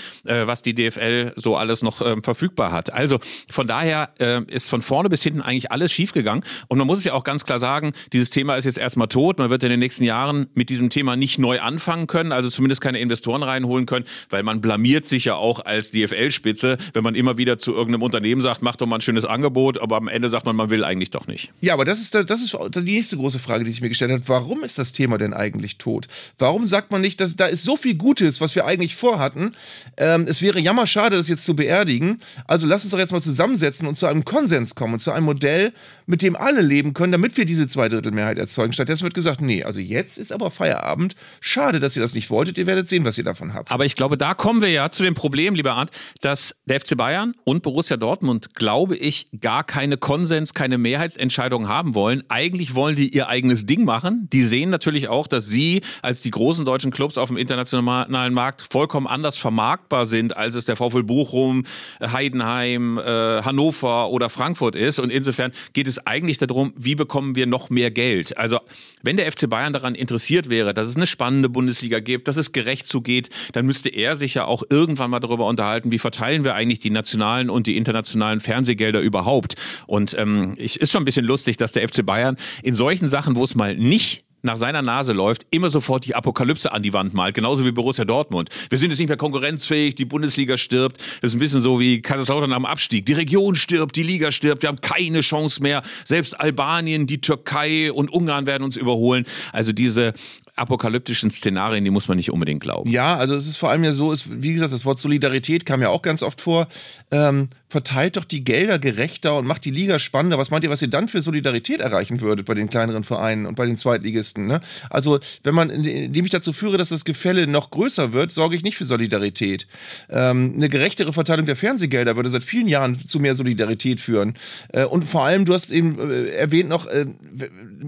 [0.48, 2.92] was die DFL so alles noch ähm, verfügbar hat.
[2.94, 6.44] Also von daher äh, ist von vorne bis hinten eigentlich alles schiefgegangen.
[6.68, 9.40] Und man muss es ja auch ganz klar sagen, dieses Thema ist jetzt erstmal tot.
[9.40, 12.82] Man wird in den nächsten Jahren mit diesem Thema nicht neu anfangen können, also zumindest
[12.82, 17.38] keine Investoren reinholen können, weil man blamiert sich ja auch als DFL-Spitze, wenn man immer
[17.38, 20.46] wieder zu irgendeinem Unternehmen sagt, mach doch mal ein schönes Angebot, aber am Ende sagt
[20.46, 21.52] man, man will eigentlich doch nicht.
[21.62, 24.22] Ja, aber das ist, das ist die nächste große Frage, die sich mir gestellt hat.
[24.26, 26.08] Warum ist das Thema denn eigentlich tot?
[26.38, 29.56] Warum sagt man nicht, dass da ist so viel Gutes, was wir eigentlich vorhatten?
[29.98, 32.20] Ähm, es wäre jammerschade, das jetzt zu beerdigen.
[32.46, 35.74] Also lass uns doch jetzt mal zusammensetzen und zu einem Konsens kommen, zu einem Modell,
[36.08, 38.74] mit dem alle leben können, damit wir diese Zweidrittelmehrheit erzeugen.
[38.74, 41.16] Stattdessen wird gesagt, nee, also jetzt ist aber Feierabend.
[41.42, 42.58] Schade, dass ihr das nicht wolltet.
[42.58, 43.70] Ihr werdet sehen, was ihr davon habt.
[43.70, 45.92] Aber ich glaube, da kommen wir ja zu dem Problem, lieber Arndt,
[46.22, 51.94] dass der FC Bayern und Borussia Dortmund, glaube ich, gar keine Konsens, keine Mehrheitsentscheidung haben
[51.94, 52.24] wollen.
[52.30, 54.30] Eigentlich wollen die ihr eigenes Ding machen.
[54.32, 58.62] Die sehen natürlich auch, dass sie als die großen deutschen Clubs auf dem internationalen Markt
[58.62, 61.64] vollkommen anders vermarktbar sind, als es der VfL Bochum,
[62.02, 65.00] Heidenheim, äh, Hannover oder Frankfurt ist.
[65.00, 68.38] Und insofern geht es eigentlich darum, wie bekommen wir noch mehr Geld.
[68.38, 68.60] Also
[69.02, 72.52] wenn der FC Bayern daran interessiert wäre, dass es eine spannende Bundesliga gibt, dass es
[72.52, 76.56] gerecht zugeht, dann müsste er sich ja auch irgendwann mal darüber unterhalten, wie verteilen wir
[76.56, 79.56] eigentlich die nationalen und die internationalen Fernsehgelder überhaupt.
[79.88, 83.36] Und ähm, ich, ist schon ein bisschen lustig, dass der FC Bayern in solchen Sachen,
[83.36, 87.14] wo es mal nicht nach seiner Nase läuft, immer sofort die Apokalypse an die Wand
[87.14, 88.50] malt, genauso wie Borussia Dortmund.
[88.70, 90.98] Wir sind jetzt nicht mehr konkurrenzfähig, die Bundesliga stirbt.
[91.22, 93.06] Das ist ein bisschen so wie Kaiserslautern am Abstieg.
[93.06, 95.84] Die Region stirbt, die Liga stirbt, wir haben keine Chance mehr.
[96.06, 99.26] Selbst Albanien, die Türkei und Ungarn werden uns überholen.
[99.52, 100.14] Also diese
[100.56, 102.90] apokalyptischen Szenarien, die muss man nicht unbedingt glauben.
[102.90, 105.82] Ja, also es ist vor allem ja so, ist, wie gesagt, das Wort Solidarität kam
[105.82, 106.68] ja auch ganz oft vor.
[107.12, 110.38] Ähm, verteilt doch die Gelder gerechter und macht die Liga spannender.
[110.38, 113.56] Was meint ihr, was ihr dann für Solidarität erreichen würdet bei den kleineren Vereinen und
[113.56, 114.48] bei den Zweitligisten?
[114.48, 114.62] Ne?
[114.90, 118.64] Also, wenn man, indem ich dazu führe, dass das Gefälle noch größer wird, sorge ich
[118.64, 119.68] nicht für Solidarität.
[120.10, 124.36] Ähm, eine gerechtere Verteilung der Fernsehgelder würde seit vielen Jahren zu mehr Solidarität führen.
[124.70, 127.06] Äh, und vor allem, du hast eben äh, erwähnt noch, äh,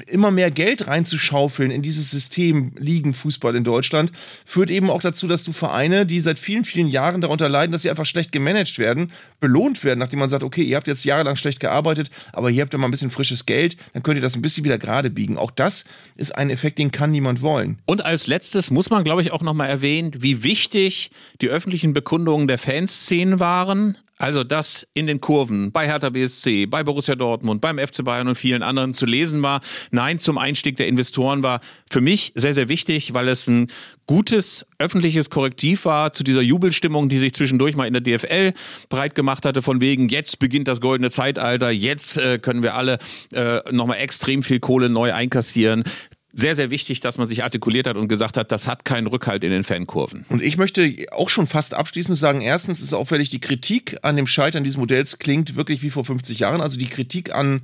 [0.07, 4.11] immer mehr Geld reinzuschaufeln in dieses System Ligenfußball in Deutschland,
[4.45, 7.83] führt eben auch dazu, dass du Vereine, die seit vielen, vielen Jahren darunter leiden, dass
[7.83, 11.03] sie einfach schlecht gemanagt werden, belohnt belohnt werden, nachdem man sagt, okay, ihr habt jetzt
[11.05, 14.21] jahrelang schlecht gearbeitet, aber hier habt ihr mal ein bisschen frisches Geld, dann könnt ihr
[14.21, 15.37] das ein bisschen wieder gerade biegen.
[15.37, 15.85] Auch das
[16.17, 17.77] ist ein Effekt, den kann niemand wollen.
[17.85, 22.47] Und als letztes muss man, glaube ich, auch nochmal erwähnen, wie wichtig die öffentlichen Bekundungen
[22.47, 23.97] der Fanszenen waren.
[24.21, 28.35] Also, dass in den Kurven bei Hertha BSC, bei Borussia Dortmund, beim FC Bayern und
[28.35, 32.67] vielen anderen zu lesen war, Nein zum Einstieg der Investoren war für mich sehr, sehr
[32.67, 33.71] wichtig, weil es ein
[34.07, 38.51] gutes öffentliches Korrektiv war zu dieser Jubelstimmung, die sich zwischendurch mal in der DFL
[38.89, 42.97] breit gemacht hatte, von wegen, jetzt beginnt das goldene Zeitalter, jetzt äh, können wir alle
[43.31, 45.83] äh, nochmal extrem viel Kohle neu einkassieren
[46.31, 49.43] sehr, sehr wichtig, dass man sich artikuliert hat und gesagt hat, das hat keinen Rückhalt
[49.43, 50.25] in den Fankurven.
[50.29, 54.27] Und ich möchte auch schon fast abschließend sagen, erstens ist auffällig, die Kritik an dem
[54.27, 56.61] Scheitern dieses Modells klingt wirklich wie vor 50 Jahren.
[56.61, 57.61] Also die Kritik an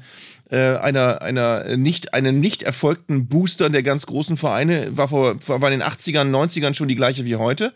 [0.49, 5.71] äh, einer, einer nicht, einem nicht erfolgten Booster der ganz großen Vereine war, vor, war
[5.71, 7.71] in den 80ern, 90ern schon die gleiche wie heute.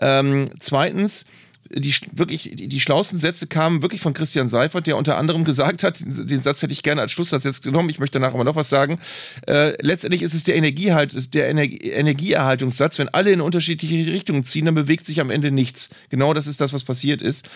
[0.00, 1.26] Ähm, zweitens,
[1.70, 5.82] die wirklich die, die schlauesten Sätze kamen wirklich von Christian Seifert, der unter anderem gesagt
[5.82, 8.56] hat, den Satz hätte ich gerne als Schlusssatz jetzt genommen, ich möchte danach aber noch
[8.56, 8.98] was sagen.
[9.46, 14.66] Äh, letztendlich ist es der Energiehalt, der Energie, Energieerhaltungssatz, wenn alle in unterschiedliche Richtungen ziehen,
[14.66, 15.88] dann bewegt sich am Ende nichts.
[16.10, 17.48] Genau das ist das, was passiert ist.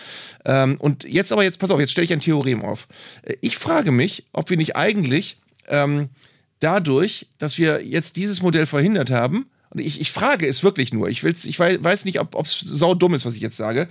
[0.45, 2.87] Ähm, und jetzt aber jetzt pass auf, jetzt stelle ich ein Theorem auf.
[3.23, 6.09] Äh, ich frage mich, ob wir nicht eigentlich ähm,
[6.59, 11.09] dadurch, dass wir jetzt dieses Modell verhindert haben, und ich, ich frage es wirklich nur,
[11.09, 13.87] ich, will's, ich weiß nicht, ob es sau dumm ist, was ich jetzt sage,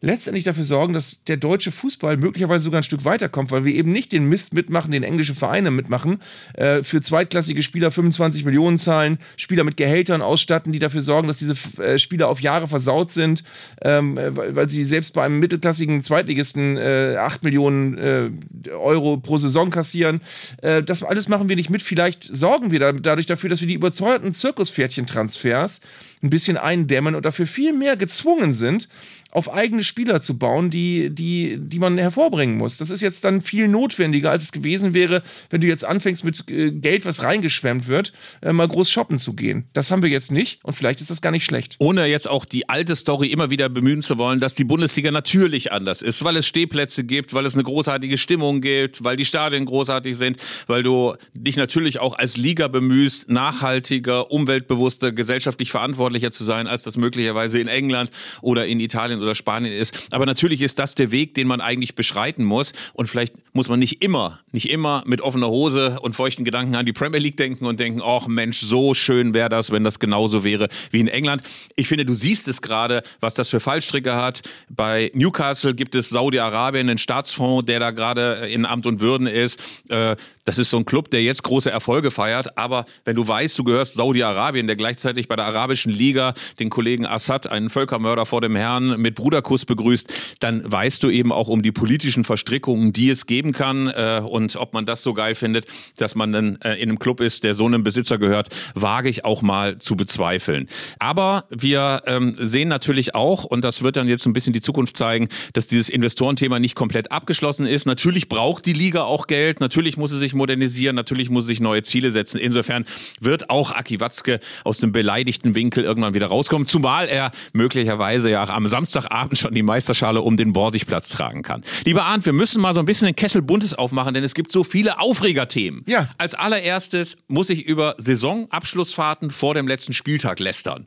[0.00, 3.92] letztendlich dafür sorgen, dass der deutsche Fußball möglicherweise sogar ein Stück weiterkommt, weil wir eben
[3.92, 6.22] nicht den Mist mitmachen, den englische Vereine mitmachen,
[6.54, 11.38] äh, für zweitklassige Spieler 25 Millionen zahlen, Spieler mit Gehältern ausstatten, die dafür sorgen, dass
[11.38, 13.44] diese äh, Spieler auf Jahre versaut sind,
[13.82, 18.30] ähm, weil, weil, sie selbst bei einem mittelklassigen Zweitligisten äh, 8 Millionen äh,
[18.70, 20.20] Euro pro Saison kassieren.
[20.62, 21.82] Äh, das alles machen wir nicht mit.
[21.82, 25.80] Vielleicht sorgen wir da, dadurch dafür, dass wir die überteuerten Zirkuspferdchen-Transfers
[26.22, 28.88] ein bisschen eindämmen und dafür viel mehr gezwungen sind,
[29.32, 32.76] auf eigene Spieler zu bauen, die, die, die man hervorbringen muss.
[32.78, 36.48] Das ist jetzt dann viel notwendiger, als es gewesen wäre, wenn du jetzt anfängst mit
[36.48, 39.66] äh, Geld, was reingeschwemmt wird, äh, mal groß shoppen zu gehen.
[39.72, 41.76] Das haben wir jetzt nicht und vielleicht ist das gar nicht schlecht.
[41.78, 45.72] Ohne jetzt auch die alte Story immer wieder bemühen zu wollen, dass die Bundesliga natürlich
[45.72, 49.64] anders ist, weil es Stehplätze gibt, weil es eine großartige Stimmung gibt, weil die Stadien
[49.64, 55.70] großartig sind, weil du dich natürlich auch als Liga bemühst, nachhaltiger, umweltbewusster, gesellschaftlich
[56.10, 58.10] verantwortlicher zu sein, als das möglicherweise in England
[58.42, 60.08] oder in Italien oder Spanien ist.
[60.10, 62.72] Aber natürlich ist das der Weg, den man eigentlich beschreiten muss.
[62.94, 66.86] Und vielleicht muss man nicht immer, nicht immer mit offener Hose und feuchten Gedanken an
[66.86, 70.44] die Premier League denken und denken, ach Mensch, so schön wäre das, wenn das genauso
[70.44, 71.42] wäre wie in England.
[71.76, 74.42] Ich finde, du siehst es gerade, was das für Fallstricke hat.
[74.68, 79.60] Bei Newcastle gibt es Saudi-Arabien, einen Staatsfonds, der da gerade in Amt und Würden ist.
[79.88, 82.58] Äh, das ist so ein Club, der jetzt große Erfolge feiert.
[82.58, 87.06] Aber wenn du weißt, du gehörst Saudi-Arabien, der gleichzeitig bei der arabischen Liga den Kollegen
[87.06, 91.62] Assad, einen Völkermörder vor dem Herrn, mit Bruderkuss begrüßt, dann weißt du eben auch um
[91.62, 95.66] die politischen Verstrickungen, die es geben kann äh, und ob man das so geil findet,
[95.96, 99.24] dass man dann äh, in einem Club ist, der so einem Besitzer gehört, wage ich
[99.24, 100.66] auch mal zu bezweifeln.
[100.98, 104.96] Aber wir ähm, sehen natürlich auch, und das wird dann jetzt ein bisschen die Zukunft
[104.96, 107.86] zeigen, dass dieses Investorenthema nicht komplett abgeschlossen ist.
[107.86, 111.60] Natürlich braucht die Liga auch Geld, natürlich muss sie sich modernisieren, natürlich muss sie sich
[111.60, 112.38] neue Ziele setzen.
[112.38, 112.86] Insofern
[113.20, 118.48] wird auch Aki Watzke aus dem beleidigten Winkel irgendwann wieder rauskommen, zumal er möglicherweise ja
[118.48, 121.62] am Samstagabend schon die Meisterschale um den Bordigplatz tragen kann.
[121.84, 124.52] Lieber Arndt, wir müssen mal so ein bisschen den Kessel Buntes aufmachen, denn es gibt
[124.52, 125.84] so viele Aufregerthemen.
[125.86, 126.08] Ja.
[126.16, 130.86] Als allererstes muss ich über Saisonabschlussfahrten vor dem letzten Spieltag lästern.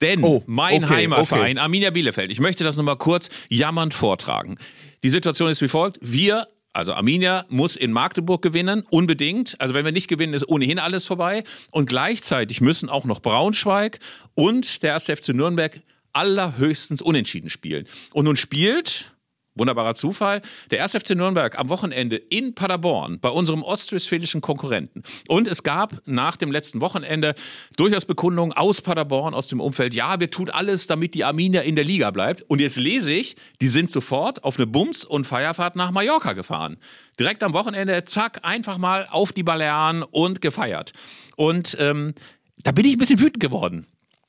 [0.00, 1.60] Denn Oh, mein okay, Heimatverein okay.
[1.60, 4.56] Arminia Bielefeld, ich möchte das nochmal kurz jammernd vortragen.
[5.02, 5.98] Die Situation ist wie folgt.
[6.00, 9.58] Wir also Arminia muss in Magdeburg gewinnen, unbedingt.
[9.60, 11.44] Also wenn wir nicht gewinnen, ist ohnehin alles vorbei.
[11.70, 14.00] Und gleichzeitig müssen auch noch Braunschweig
[14.34, 15.04] und der 1.
[15.04, 15.80] FC Nürnberg
[16.12, 17.86] allerhöchstens unentschieden spielen.
[18.12, 19.13] Und nun spielt,
[19.54, 20.92] wunderbarer Zufall, der 1.
[20.92, 25.02] FC Nürnberg am Wochenende in Paderborn bei unserem ostwestfälischen Konkurrenten.
[25.28, 27.34] Und es gab nach dem letzten Wochenende
[27.76, 31.76] durchaus Bekundungen aus Paderborn, aus dem Umfeld, ja, wir tun alles, damit die Arminia in
[31.76, 32.42] der Liga bleibt.
[32.42, 36.76] Und jetzt lese ich, die sind sofort auf eine Bums- und Feierfahrt nach Mallorca gefahren.
[37.18, 40.92] Direkt am Wochenende, zack, einfach mal auf die Balearen und gefeiert.
[41.36, 42.14] Und ähm,
[42.62, 43.86] da bin ich ein bisschen wütend geworden.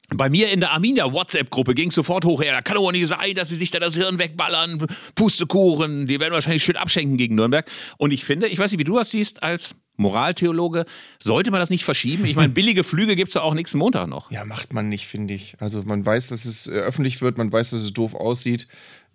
[0.10, 2.52] Bei mir in der Arminia WhatsApp-Gruppe ging es sofort hoch her.
[2.52, 4.86] Da kann doch nicht sein, dass sie sich da das Hirn wegballern.
[5.16, 7.70] Pustekuchen, die werden wahrscheinlich schön abschenken gegen Nürnberg.
[7.98, 10.86] Und ich finde, ich weiß nicht, wie du das siehst als Moraltheologe,
[11.20, 12.26] sollte man das nicht verschieben?
[12.26, 14.30] Ich meine, billige Flüge gibt's ja auch nächsten Montag noch.
[14.30, 15.56] Ja, macht man nicht, finde ich.
[15.60, 18.68] Also man weiß, dass es äh, öffentlich wird, man weiß, dass es doof aussieht.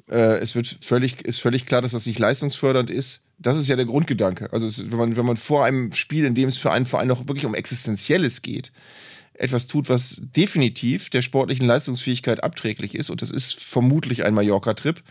[0.08, 3.20] Äh, es wird völlig, ist völlig klar, dass das nicht leistungsfördernd ist.
[3.38, 4.52] Das ist ja der Grundgedanke.
[4.52, 7.08] Also es, wenn, man, wenn man vor einem Spiel, in dem es für einen Verein
[7.08, 8.72] noch wirklich um Existenzielles geht,
[9.40, 15.02] etwas tut, was definitiv der sportlichen Leistungsfähigkeit abträglich ist, und das ist vermutlich ein Mallorca-Trip,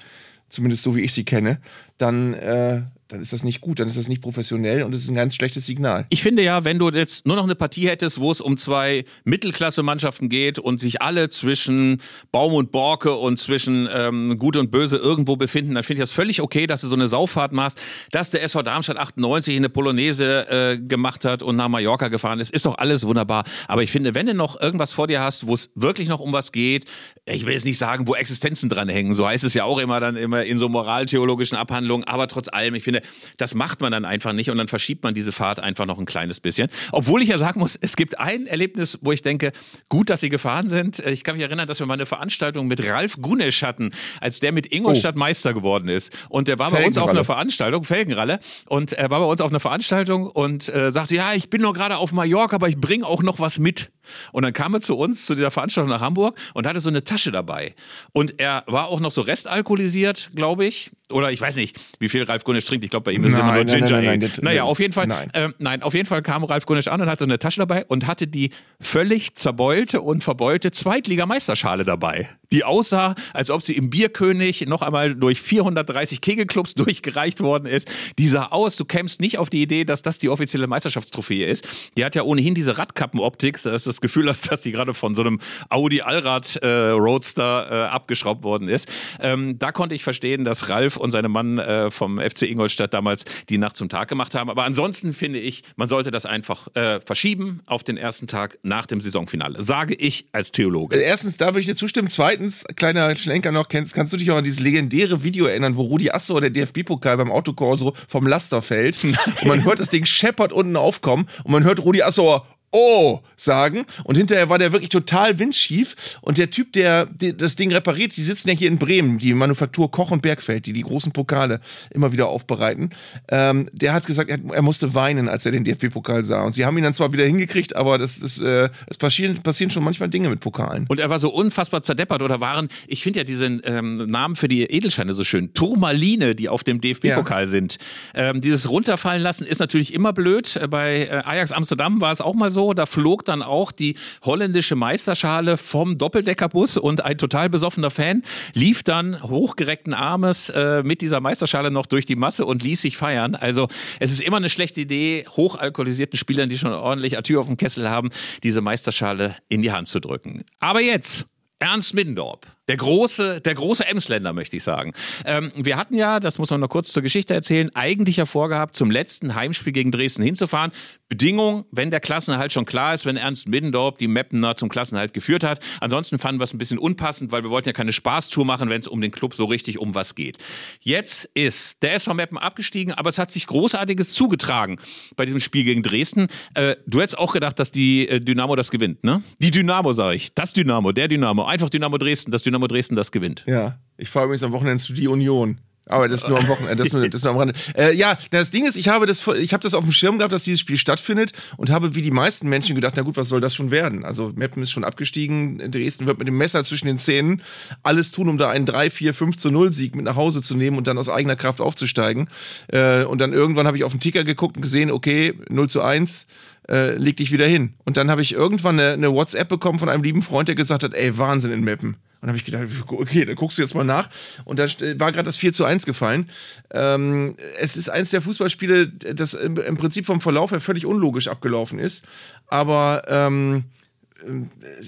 [0.49, 1.59] zumindest so wie ich sie kenne,
[1.97, 5.09] dann, äh, dann ist das nicht gut, dann ist das nicht professionell und es ist
[5.09, 6.05] ein ganz schlechtes Signal.
[6.11, 9.03] Ich finde ja, wenn du jetzt nur noch eine Partie hättest, wo es um zwei
[9.23, 14.97] Mittelklasse-Mannschaften geht und sich alle zwischen Baum und Borke und zwischen ähm, Gut und Böse
[14.97, 18.29] irgendwo befinden, dann finde ich das völlig okay, dass du so eine Sauffahrt machst, dass
[18.29, 22.67] der SV Darmstadt 98 eine Polonaise äh, gemacht hat und nach Mallorca gefahren ist, ist
[22.67, 23.43] doch alles wunderbar.
[23.67, 26.31] Aber ich finde, wenn du noch irgendwas vor dir hast, wo es wirklich noch um
[26.31, 26.85] was geht,
[27.25, 29.99] ich will jetzt nicht sagen, wo Existenzen dran hängen, so heißt es ja auch immer
[29.99, 32.98] dann immer in so moraltheologischen Abhandlungen, aber trotz allem, ich finde,
[33.37, 36.05] das macht man dann einfach nicht und dann verschiebt man diese Fahrt einfach noch ein
[36.05, 36.69] kleines bisschen.
[36.91, 39.51] Obwohl ich ja sagen muss, es gibt ein Erlebnis, wo ich denke,
[39.87, 40.99] gut, dass sie gefahren sind.
[40.99, 44.51] Ich kann mich erinnern, dass wir mal eine Veranstaltung mit Ralf Gunesch hatten, als der
[44.51, 46.11] mit Ingolstadt Meister geworden ist.
[46.29, 47.23] Und der war bei uns auf einer.
[47.29, 51.49] Veranstaltung, Felgenralle, und er war bei uns auf einer Veranstaltung und äh, sagte, ja, ich
[51.49, 53.91] bin nur gerade auf Mallorca, aber ich bringe auch noch was mit.
[54.31, 57.03] Und dann kam er zu uns, zu dieser Veranstaltung nach Hamburg und hatte so eine
[57.03, 57.75] Tasche dabei.
[58.13, 60.91] Und er war auch noch so restalkoholisiert, glaube ich.
[61.11, 62.83] Oder ich weiß nicht, wie viel Ralf Gunesch trinkt.
[62.83, 64.17] Ich glaube, bei ihm ist es immer nur Nein, nein, Ginger nein, Ale.
[64.19, 64.69] nein, das- naja, nein.
[64.69, 65.07] auf jeden Fall.
[65.07, 65.31] Nein.
[65.33, 67.83] Ähm, nein, auf jeden Fall kam Ralf Gunesch an und hatte so eine Tasche dabei
[67.85, 72.29] und hatte die völlig zerbeulte und verbeulte Zweitligameisterschale dabei.
[72.51, 77.89] Die aussah, als ob sie im Bierkönig noch einmal durch 430 Kegelclubs durchgereicht worden ist.
[78.19, 81.67] Die sah aus, du kämst nicht auf die Idee, dass das die offizielle Meisterschaftstrophäe ist.
[81.97, 85.15] Die hat ja ohnehin diese Radkappenoptik, dass du das Gefühl hast, dass die gerade von
[85.15, 88.89] so einem Audi Allrad äh, Roadster äh, abgeschraubt worden ist.
[89.19, 93.25] Ähm, da konnte ich verstehen, dass Ralf und seine Mann äh, vom FC Ingolstadt damals
[93.49, 94.49] die Nacht zum Tag gemacht haben.
[94.49, 98.85] Aber ansonsten finde ich, man sollte das einfach äh, verschieben auf den ersten Tag nach
[98.85, 99.61] dem Saisonfinale.
[99.61, 100.95] Sage ich als Theologe.
[100.95, 102.07] Äh, Erstens, da würde ich dir zustimmen.
[102.07, 105.81] Zweitens, kleiner Schlenker noch, kennst, kannst du dich auch an dieses legendäre Video erinnern, wo
[105.81, 110.53] Rudi Assauer, der DFB-Pokal beim Autokorso vom Laster fällt und man hört das Ding scheppert
[110.53, 115.39] unten aufkommen und man hört Rudi Assauer Oh sagen und hinterher war der wirklich total
[115.39, 119.17] windschief und der Typ, der, der das Ding repariert, die sitzen ja hier in Bremen,
[119.17, 121.61] die Manufaktur Koch und Bergfeld, die die großen Pokale
[121.93, 122.89] immer wieder aufbereiten,
[123.29, 126.65] ähm, der hat gesagt, er, er musste weinen, als er den DFB-Pokal sah und sie
[126.65, 130.09] haben ihn dann zwar wieder hingekriegt, aber das ist, äh, es passieren, passieren schon manchmal
[130.09, 130.85] Dinge mit Pokalen.
[130.87, 134.47] Und er war so unfassbar zerdeppert oder waren, ich finde ja diesen ähm, Namen für
[134.47, 137.77] die Edelsteine so schön, Turmaline, die auf dem DFB-Pokal sind.
[138.13, 140.55] Ähm, dieses runterfallen lassen ist natürlich immer blöd.
[140.55, 142.58] Äh, Bei äh, Ajax Amsterdam war es auch mal so.
[142.59, 142.73] So.
[142.73, 148.83] Da flog dann auch die holländische Meisterschale vom Doppeldeckerbus und ein total besoffener Fan lief
[148.83, 153.35] dann hochgereckten Armes äh, mit dieser Meisterschale noch durch die Masse und ließ sich feiern.
[153.35, 153.69] Also
[153.99, 157.89] es ist immer eine schlechte Idee, hochalkoholisierten Spielern, die schon ordentlich Atür auf dem Kessel
[157.89, 158.09] haben,
[158.43, 160.43] diese Meisterschale in die Hand zu drücken.
[160.59, 161.27] Aber jetzt
[161.59, 162.45] Ernst Middendorp.
[162.69, 164.93] Der große, der große Emsländer, möchte ich sagen.
[165.25, 168.75] Ähm, wir hatten ja, das muss man noch kurz zur Geschichte erzählen, eigentlich ja vorgehabt,
[168.75, 170.71] zum letzten Heimspiel gegen Dresden hinzufahren.
[171.09, 175.43] Bedingung, wenn der Klassenhalt schon klar ist, wenn Ernst Middendorp die Meppener zum Klassenhalt geführt
[175.43, 175.63] hat.
[175.81, 178.79] Ansonsten fanden wir es ein bisschen unpassend, weil wir wollten ja keine Spaßtour machen, wenn
[178.79, 180.37] es um den Club so richtig um was geht.
[180.79, 184.79] Jetzt ist der SV Meppen abgestiegen, aber es hat sich Großartiges zugetragen
[185.15, 186.27] bei diesem Spiel gegen Dresden.
[186.53, 189.23] Äh, du hättest auch gedacht, dass die äh, Dynamo das gewinnt, ne?
[189.39, 190.31] Die Dynamo, sage ich.
[190.35, 191.45] Das Dynamo, der Dynamo.
[191.45, 193.45] Einfach Dynamo Dresden, das Dynamo Dynamo Dresden das gewinnt.
[193.47, 195.59] Ja, ich fahre übrigens am Wochenende zu die Union.
[195.85, 197.55] Aber das ist nur am Wochenende, das nur, das nur am Rande.
[197.75, 200.31] Äh, ja, das Ding ist, ich habe das, ich habe das auf dem Schirm gehabt,
[200.31, 203.41] dass dieses Spiel stattfindet und habe wie die meisten Menschen gedacht, na gut, was soll
[203.41, 204.05] das schon werden?
[204.05, 207.41] Also Meppen ist schon abgestiegen, Dresden wird mit dem Messer zwischen den Zähnen
[207.81, 210.55] alles tun, um da einen 3, 4, 5 zu 0 Sieg mit nach Hause zu
[210.55, 212.29] nehmen und dann aus eigener Kraft aufzusteigen.
[212.67, 215.81] Äh, und dann irgendwann habe ich auf den Ticker geguckt und gesehen, okay, 0 zu
[215.81, 216.27] 1,
[216.69, 217.73] äh, leg dich wieder hin.
[217.83, 220.83] Und dann habe ich irgendwann eine, eine WhatsApp bekommen von einem lieben Freund, der gesagt
[220.83, 221.97] hat, ey, Wahnsinn in Meppen.
[222.21, 224.09] Und habe ich gedacht, okay, dann guckst du jetzt mal nach.
[224.43, 226.29] Und da war gerade das 4 zu 1 gefallen.
[226.71, 231.79] Ähm, es ist eins der Fußballspiele, das im, Prinzip vom Verlauf her völlig unlogisch abgelaufen
[231.79, 232.05] ist.
[232.47, 233.65] Aber ähm,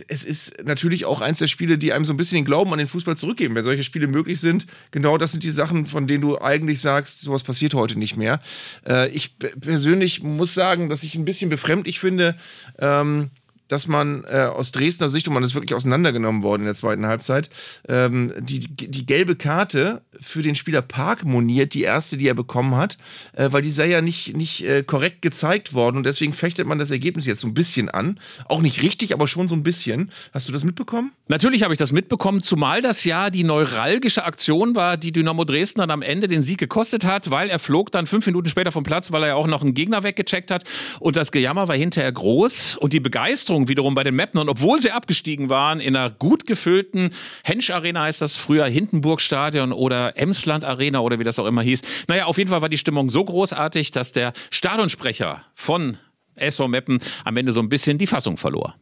[0.08, 2.80] es ist natürlich auch eins der Spiele, die einem so ein bisschen den Glauben an
[2.80, 3.56] den Fußball zurückgeben.
[3.56, 7.22] Wenn solche Spiele möglich sind, genau das sind die Sachen, von denen du eigentlich sagst,
[7.22, 8.42] sowas passiert heute nicht mehr.
[8.88, 12.36] Äh, ich persönlich muss sagen, dass ich ein bisschen befremdlich finde,
[12.80, 13.30] ähm,
[13.72, 17.06] dass man äh, aus Dresdner Sicht, und man ist wirklich auseinandergenommen worden in der zweiten
[17.06, 17.50] Halbzeit,
[17.88, 22.76] ähm, die, die gelbe Karte für den Spieler Park moniert, die erste, die er bekommen
[22.76, 22.98] hat,
[23.34, 26.80] äh, weil die sei ja nicht, nicht äh, korrekt gezeigt worden und deswegen fechtet man
[26.80, 28.20] das Ergebnis jetzt so ein bisschen an.
[28.46, 30.12] Auch nicht richtig, aber schon so ein bisschen.
[30.34, 31.12] Hast du das mitbekommen?
[31.30, 35.80] Natürlich habe ich das mitbekommen, zumal das ja die neuralgische Aktion war, die Dynamo Dresden
[35.80, 38.84] dann am Ende den Sieg gekostet hat, weil er flog dann fünf Minuten später vom
[38.84, 40.64] Platz, weil er ja auch noch einen Gegner weggecheckt hat
[41.00, 44.80] und das Gejammer war hinterher groß und die Begeisterung Stimmung wiederum bei den Mapnern, obwohl
[44.80, 47.12] sie abgestiegen waren, in einer gut gefüllten
[47.44, 51.62] Hensch Arena heißt das früher, Hindenburg Stadion oder Emsland Arena oder wie das auch immer
[51.62, 51.82] hieß.
[52.08, 55.98] Naja, auf jeden Fall war die Stimmung so großartig, dass der Stadionsprecher von
[56.36, 58.76] SV Meppen am Ende so ein bisschen die Fassung verlor.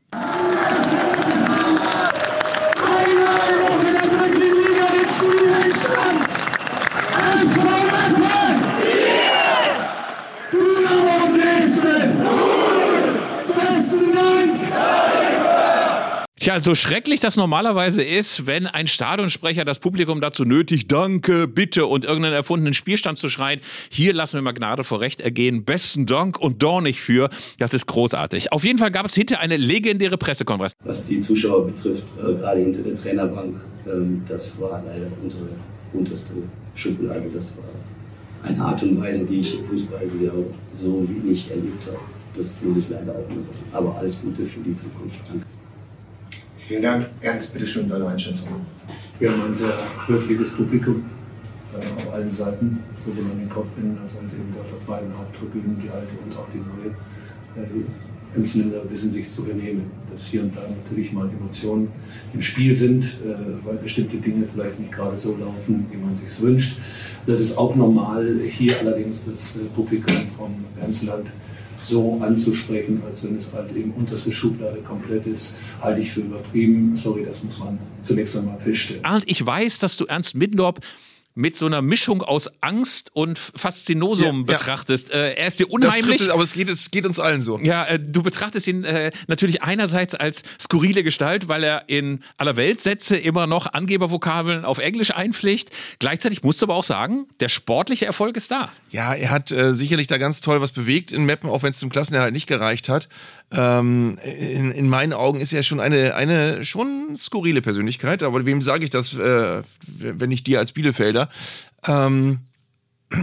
[16.50, 21.86] Tja, so schrecklich das normalerweise ist, wenn ein Stadionsprecher das Publikum dazu nötigt, danke, bitte
[21.86, 23.60] und irgendeinen erfundenen Spielstand zu schreien,
[23.92, 27.86] hier lassen wir mal Gnade vor Recht ergehen, besten Dank und Dornig für, das ist
[27.86, 28.52] großartig.
[28.52, 30.74] Auf jeden Fall gab es hinter eine legendäre Pressekonferenz.
[30.84, 35.50] Was die Zuschauer betrifft, äh, gerade hinter der Trainerbank, ähm, das war leider unsere
[35.94, 36.34] unterste
[36.74, 40.02] Schublade, das war eine Art und Weise, die ich Fußball
[40.74, 42.00] so wenig erlebt habe.
[42.36, 43.60] Das muss ich leider auch mal sagen.
[43.72, 45.16] Aber alles Gute für die Zukunft.
[45.28, 45.46] Danke.
[46.70, 47.08] Vielen Dank.
[47.22, 48.48] Ernst, bitte schön deine Einschätzung.
[49.18, 49.74] Wir haben ein sehr
[50.06, 51.04] höfliches Publikum
[51.74, 55.12] äh, auf allen Seiten, wo man den Kopf binden, als halt eben dort auf beiden
[55.18, 57.66] Haupttribünen, die alte und auch die neue.
[57.66, 61.88] Äh, Emsländer wissen sich zu benehmen, dass hier und da natürlich mal Emotionen
[62.36, 66.40] im Spiel sind, äh, weil bestimmte Dinge vielleicht nicht gerade so laufen, wie man sich
[66.40, 66.78] wünscht.
[67.26, 68.42] Das ist auch normal.
[68.48, 71.32] Hier allerdings das äh, Publikum vom Emsland
[71.80, 76.96] so anzusprechen, als wenn es halt eben unterste Schublade komplett ist, halte ich für übertrieben.
[76.96, 79.04] Sorry, das muss man zunächst einmal feststellen.
[79.06, 80.76] Arndt, ich weiß, dass du Ernst Middendorf
[81.40, 85.10] mit so einer Mischung aus Angst und Faszinosum ja, betrachtest.
[85.10, 85.16] Ja.
[85.16, 86.22] Äh, er ist dir unheimlich.
[86.22, 87.58] Es, aber es geht, es geht uns allen so.
[87.60, 92.58] Ja, äh, du betrachtest ihn äh, natürlich einerseits als skurrile Gestalt, weil er in aller
[92.58, 95.70] Weltsätze immer noch Angebervokabeln auf Englisch einpflicht.
[96.00, 98.70] Gleichzeitig musst du aber auch sagen, der sportliche Erfolg ist da.
[98.90, 101.80] Ja, er hat äh, sicherlich da ganz toll was bewegt in Meppen, auch wenn es
[101.80, 103.08] zum Klassenerhalt nicht gereicht hat.
[103.52, 108.62] Ähm, in, in, meinen Augen ist er schon eine, eine schon skurrile Persönlichkeit, aber wem
[108.62, 111.30] sage ich das, äh, wenn nicht dir als Bielefelder?
[111.88, 112.42] Ähm,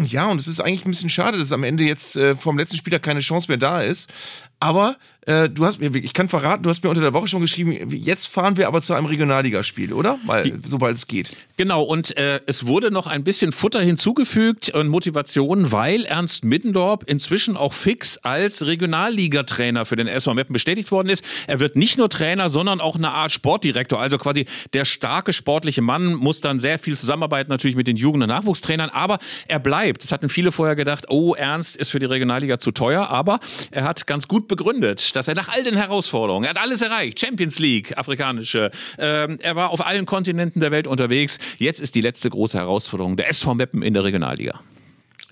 [0.03, 2.77] ja, und es ist eigentlich ein bisschen schade, dass am Ende jetzt äh, vom letzten
[2.77, 4.13] Spieler keine Chance mehr da ist.
[4.59, 7.41] Aber äh, du hast mir, ich kann verraten, du hast mir unter der Woche schon
[7.41, 10.19] geschrieben, jetzt fahren wir aber zu einem Regionalligaspiel, oder?
[10.25, 11.31] Weil, sobald es geht.
[11.57, 17.05] Genau, und äh, es wurde noch ein bisschen Futter hinzugefügt und Motivation, weil Ernst Middendorp
[17.09, 21.25] inzwischen auch fix als Regionalligatrainer für den SV Meppen bestätigt worden ist.
[21.49, 24.01] Er wird nicht nur Trainer, sondern auch eine Art Sportdirektor.
[24.01, 28.23] Also quasi der starke sportliche Mann muss dann sehr viel zusammenarbeiten, natürlich mit den Jugend-
[28.23, 30.05] und Nachwuchstrainern, aber er bleibt.
[30.05, 33.41] Das hatten viele vorher gedacht, oh, Ernst ist für die Regionalliga zu teuer, aber
[33.73, 37.19] er hat ganz gut begründet dass er nach all den Herausforderungen, er hat alles erreicht,
[37.19, 41.39] Champions League, afrikanische, ähm, er war auf allen Kontinenten der Welt unterwegs.
[41.57, 44.61] Jetzt ist die letzte große Herausforderung der SV Meppen in der Regionalliga.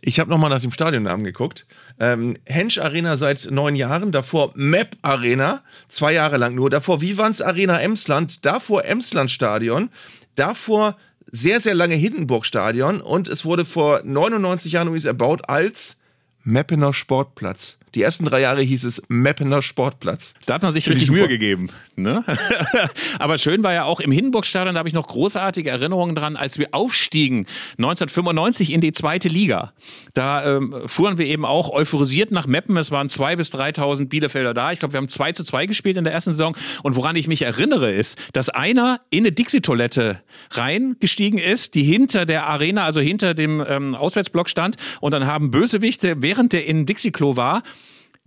[0.00, 1.66] Ich habe nochmal nach dem Stadionnamen geguckt.
[1.98, 7.40] Ähm, Hensch Arena seit neun Jahren, davor Map Arena, zwei Jahre lang nur, davor Vivans
[7.40, 9.90] Arena Emsland, davor Emsland Stadion,
[10.34, 10.96] davor
[11.30, 15.96] sehr, sehr lange Hindenburg Stadion und es wurde vor 99 Jahren übrigens erbaut als
[16.42, 17.78] Meppener Sportplatz.
[17.94, 20.34] Die ersten drei Jahre hieß es Meppener Sportplatz.
[20.46, 21.70] Da hat man sich richtig Mühe gegeben.
[21.94, 22.24] Ne?
[23.18, 26.58] Aber schön war ja auch im Hindenburgstadion, da habe ich noch großartige Erinnerungen dran, als
[26.58, 27.46] wir aufstiegen
[27.78, 29.72] 1995 in die zweite Liga.
[30.12, 32.76] Da ähm, fuhren wir eben auch euphorisiert nach Meppen.
[32.76, 34.72] Es waren 2.000 bis 3.000 Bielefelder da.
[34.72, 36.56] Ich glaube, wir haben 2 zu 2 gespielt in der ersten Saison.
[36.82, 40.20] Und woran ich mich erinnere, ist, dass einer in eine Dixie-Toilette
[40.50, 44.76] reingestiegen ist, die hinter der Arena, also hinter dem ähm, Auswärtsblock stand.
[45.00, 47.62] Und dann haben Bösewichte, während der in Dixie-Klo war,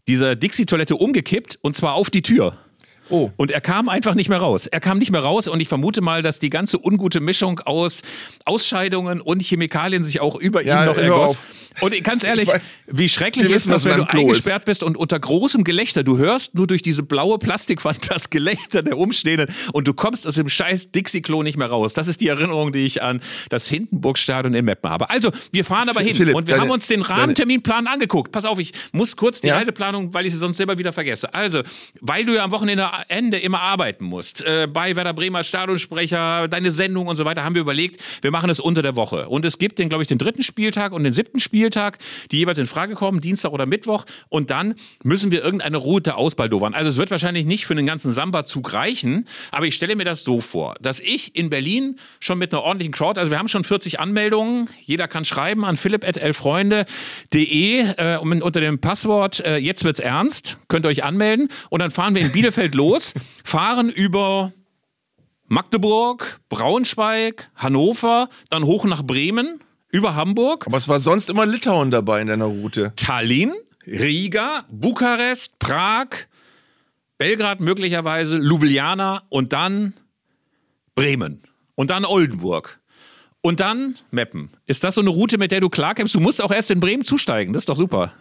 [0.07, 2.57] dieser Dixie-Toilette umgekippt und zwar auf die Tür.
[3.09, 3.31] Oh.
[3.37, 4.67] Und er kam einfach nicht mehr raus.
[4.67, 8.01] Er kam nicht mehr raus und ich vermute mal, dass die ganze ungute Mischung aus
[8.43, 11.31] Ausscheidungen und Chemikalien sich auch über Ja, ihn noch ergoss.
[11.31, 11.37] auf.
[11.81, 15.19] Und ganz ehrlich, Ich weiß- wie schrecklich ist das, wenn du eingesperrt bist und unter
[15.19, 19.93] großem Gelächter, du hörst nur durch diese blaue Plastikwand das Gelächter der Umstehenden und du
[19.93, 21.93] kommst aus dem scheiß Dixie-Klo nicht mehr raus.
[21.93, 23.19] Das ist die Erinnerung, die ich an
[23.49, 25.09] das Hindenburg-Stadion in Meppen habe.
[25.09, 28.31] Also, wir fahren aber hin Philipp, und wir deine- haben uns den Rahmenterminplan angeguckt.
[28.31, 29.57] Pass auf, ich muss kurz die Ja?
[29.57, 31.33] Reiseplanung, weil ich sie sonst selber wieder vergesse.
[31.33, 31.61] Also,
[32.01, 36.71] weil du ja am Wochenende Ende immer arbeiten musst, äh, bei Werder Bremer Stadionsprecher, deine
[36.71, 39.29] Sendung und so weiter, haben wir überlegt, wir machen es unter der Woche.
[39.29, 41.66] Und es gibt den, glaube ich, den dritten Spieltag und den siebten Spieltag,
[42.31, 44.05] die jeweils in Frage kommen, Dienstag oder Mittwoch.
[44.29, 46.73] Und dann müssen wir irgendeine Route ausbaldowern.
[46.73, 50.23] Also es wird wahrscheinlich nicht für den ganzen Samba-Zug reichen, aber ich stelle mir das
[50.23, 53.63] so vor, dass ich in Berlin schon mit einer ordentlichen Crowd, also wir haben schon
[53.63, 60.57] 40 Anmeldungen, jeder kann schreiben an philipp.elfreunde.de äh, unter dem Passwort äh, jetzt wird's ernst,
[60.67, 63.13] könnt ihr euch anmelden und dann fahren wir in Bielefeld los,
[63.43, 64.53] fahren über
[65.49, 71.91] Magdeburg, Braunschweig, Hannover, dann hoch nach Bremen, über Hamburg, Aber es war sonst immer Litauen
[71.91, 72.93] dabei in deiner Route.
[72.95, 73.53] Tallinn,
[73.85, 76.07] Riga, Bukarest, Prag,
[77.17, 79.93] Belgrad möglicherweise, Ljubljana und dann
[80.95, 81.41] Bremen
[81.75, 82.79] und dann Oldenburg.
[83.41, 84.49] Und dann Meppen.
[84.65, 86.13] Ist das so eine Route, mit der du klarkämpfst?
[86.15, 87.53] Du musst auch erst in Bremen zusteigen.
[87.53, 88.11] Das ist doch super.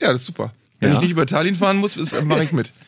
[0.00, 0.52] Ja, das ist super.
[0.80, 0.94] Wenn Ja.
[0.96, 1.94] ich nicht über Tallinn fahren muss,
[2.24, 2.72] mache ich mit.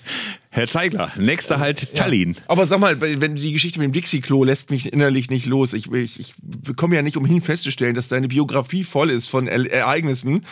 [0.51, 2.37] Herr Zeigler, nächster halt Tallinn.
[2.47, 5.75] Aber sag mal, wenn die Geschichte mit dem Dixie-Klo lässt mich innerlich nicht los.
[5.75, 6.35] Ich, ich, ich
[6.77, 10.47] komme ja nicht umhin festzustellen, dass deine Biografie voll ist von Er- Ereignissen,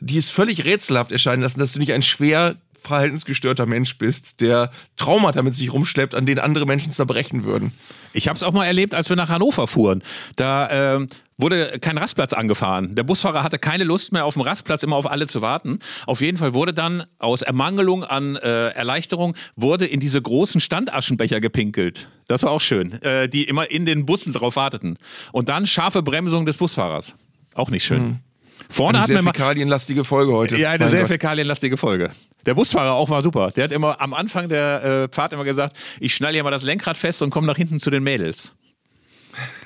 [0.00, 4.70] die es völlig rätselhaft erscheinen lassen, dass du nicht ein schwer verhaltensgestörter Mensch bist, der
[4.96, 7.72] Traumata mit sich rumschleppt, an denen andere Menschen zerbrechen würden.
[8.12, 10.02] Ich habe es auch mal erlebt, als wir nach Hannover fuhren.
[10.36, 11.06] Da ähm,
[11.38, 12.94] wurde kein Rastplatz angefahren.
[12.94, 15.78] Der Busfahrer hatte keine Lust mehr auf dem Rastplatz immer auf alle zu warten.
[16.06, 21.40] Auf jeden Fall wurde dann aus Ermangelung an äh, Erleichterung wurde in diese großen Standaschenbecher
[21.40, 22.08] gepinkelt.
[22.28, 24.98] Das war auch schön, äh, die immer in den Bussen drauf warteten.
[25.32, 27.14] Und dann scharfe Bremsung des Busfahrers.
[27.54, 28.20] Auch nicht schön.
[28.68, 30.56] Vorne Eine hatten sehr wir mal fäkalienlastige Folge heute.
[30.56, 31.08] ja, eine Mein sehr Gott.
[31.08, 32.10] fäkalienlastige Folge.
[32.46, 33.50] Der Busfahrer auch war super.
[33.50, 36.62] Der hat immer am Anfang der äh, Fahrt immer gesagt, ich schnall hier mal das
[36.62, 38.52] Lenkrad fest und komme nach hinten zu den Mädels.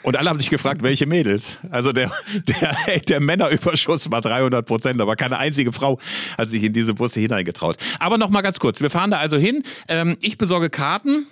[0.02, 1.58] Und alle haben sich gefragt, welche Mädels?
[1.70, 5.98] Also der, der, der Männerüberschuss war 300 Prozent, aber keine einzige Frau
[6.38, 7.76] hat sich in diese Busse hineingetraut.
[7.98, 9.62] Aber noch mal ganz kurz, wir fahren da also hin.
[9.88, 11.26] Ähm, ich besorge Karten.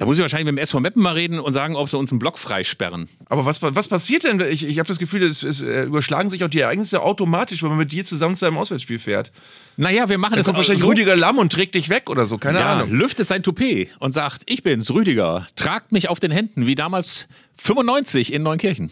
[0.00, 2.10] Da muss ich wahrscheinlich mit dem SV Meppen mal reden und sagen, ob sie uns
[2.10, 3.06] einen Block freisperren.
[3.26, 4.40] Aber was, was passiert denn?
[4.40, 7.68] Ich, ich habe das Gefühl, es, es äh, überschlagen sich auch die Ereignisse automatisch, wenn
[7.68, 9.30] man mit dir zusammen zu einem Auswärtsspiel fährt.
[9.76, 10.88] Naja, wir machen Dann das kommt wahrscheinlich so.
[10.88, 12.90] Rüdiger Lamm und trägt dich weg oder so, keine ja, Ahnung.
[12.94, 17.28] lüftet sein Toupet und sagt, ich bin's, Rüdiger, tragt mich auf den Händen, wie damals
[17.58, 18.90] 95 in Neunkirchen.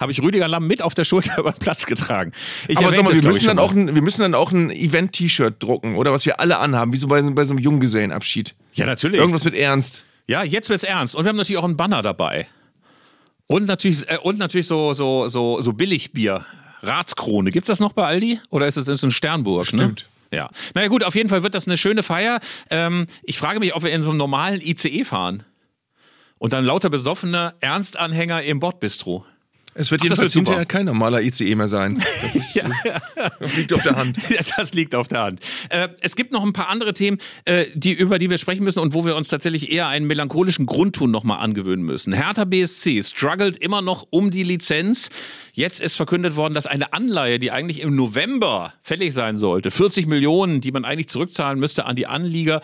[0.00, 2.32] Habe ich Rüdiger Lamm mit auf der Schulter über den Platz getragen.
[2.66, 4.70] Ich Aber sag mal, wir glaub müssen, dann auch ein, wir müssen dann auch ein
[4.70, 8.54] Event-T-Shirt drucken, oder was wir alle anhaben, wie so bei, bei so einem Junggesellenabschied.
[8.72, 9.20] Ja, natürlich.
[9.20, 10.05] Irgendwas mit Ernst.
[10.28, 11.14] Ja, jetzt wird's ernst.
[11.14, 12.48] Und wir haben natürlich auch einen Banner dabei.
[13.46, 16.44] Und natürlich, äh, und natürlich so, so, so, so Billigbier.
[16.82, 17.50] Ratskrone.
[17.50, 18.40] Gibt's das noch bei Aldi?
[18.50, 19.66] Oder ist es in Sternburg?
[19.66, 20.06] Stimmt.
[20.30, 20.38] Ne?
[20.38, 20.50] Ja.
[20.74, 22.40] Naja, gut, auf jeden Fall wird das eine schöne Feier.
[22.70, 25.44] Ähm, ich frage mich, ob wir in so einem normalen ICE fahren.
[26.38, 29.24] Und dann lauter besoffene Ernstanhänger im Bordbistro.
[29.78, 32.02] Es wird Ach, das jedenfalls wird hinterher kein normaler ICE mehr sein.
[32.22, 32.64] Das, ist,
[33.38, 34.18] das liegt auf der Hand.
[34.56, 35.40] Das liegt auf der Hand.
[35.68, 38.78] Äh, es gibt noch ein paar andere Themen, äh, die, über die wir sprechen müssen
[38.78, 42.12] und wo wir uns tatsächlich eher einen melancholischen Grundton nochmal angewöhnen müssen.
[42.12, 45.10] Hertha BSC struggelt immer noch um die Lizenz.
[45.56, 50.06] Jetzt ist verkündet worden, dass eine Anleihe, die eigentlich im November fällig sein sollte, 40
[50.06, 52.60] Millionen, die man eigentlich zurückzahlen müsste an die Anleger,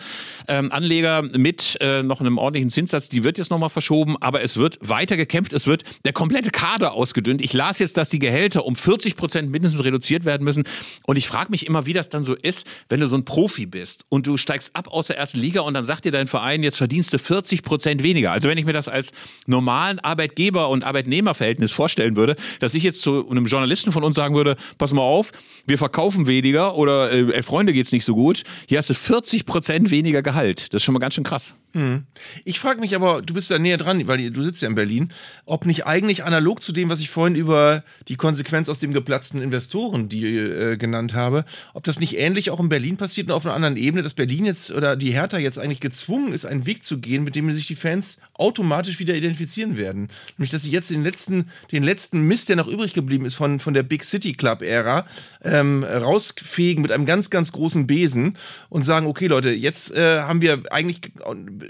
[0.47, 4.57] ähm, Anleger mit äh, noch einem ordentlichen Zinssatz, die wird jetzt nochmal verschoben, aber es
[4.57, 7.41] wird weiter gekämpft, es wird der komplette Kader ausgedünnt.
[7.41, 10.63] Ich las jetzt, dass die Gehälter um 40 Prozent mindestens reduziert werden müssen.
[11.01, 13.65] Und ich frage mich immer, wie das dann so ist, wenn du so ein Profi
[13.65, 16.61] bist und du steigst ab aus der ersten Liga und dann sagt dir dein Verein,
[16.61, 18.31] jetzt verdienst du 40 Prozent weniger.
[18.31, 19.13] Also wenn ich mir das als
[19.47, 24.35] normalen Arbeitgeber- und Arbeitnehmerverhältnis vorstellen würde, dass ich jetzt zu einem Journalisten von uns sagen
[24.35, 25.31] würde, pass mal auf,
[25.65, 29.91] wir verkaufen weniger oder äh, Freunde geht's nicht so gut, hier hast du 40 Prozent
[29.91, 30.73] weniger Gehalt.
[30.73, 31.55] Das ist schon mal ganz schön krass.
[31.73, 32.03] Hm.
[32.45, 35.11] Ich frage mich aber, du bist da näher dran, weil du sitzt ja in Berlin,
[35.45, 39.41] ob nicht eigentlich analog zu dem, was ich vorhin über die Konsequenz aus dem geplatzten
[39.41, 43.55] Investorendeal äh, genannt habe, ob das nicht ähnlich auch in Berlin passiert und auf einer
[43.55, 46.99] anderen Ebene, dass Berlin jetzt oder die Hertha jetzt eigentlich gezwungen ist, einen Weg zu
[46.99, 50.09] gehen, mit dem sich die Fans automatisch wieder identifizieren werden.
[50.37, 53.59] Nämlich, dass sie jetzt den letzten, den letzten Mist, der noch übrig geblieben ist von,
[53.59, 55.07] von der Big City Club-Ära,
[55.43, 58.37] ähm, rausfegen mit einem ganz, ganz großen Besen
[58.69, 61.01] und sagen, okay Leute, jetzt äh, haben wir eigentlich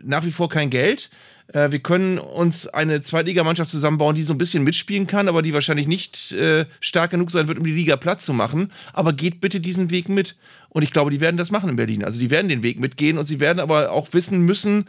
[0.03, 1.09] nach wie vor kein Geld.
[1.47, 5.53] Äh, wir können uns eine Zweitligamannschaft zusammenbauen, die so ein bisschen mitspielen kann, aber die
[5.53, 8.71] wahrscheinlich nicht äh, stark genug sein wird, um die Liga platt zu machen.
[8.93, 10.35] Aber geht bitte diesen Weg mit.
[10.69, 12.03] Und ich glaube, die werden das machen in Berlin.
[12.03, 14.85] Also die werden den Weg mitgehen und sie werden aber auch wissen müssen,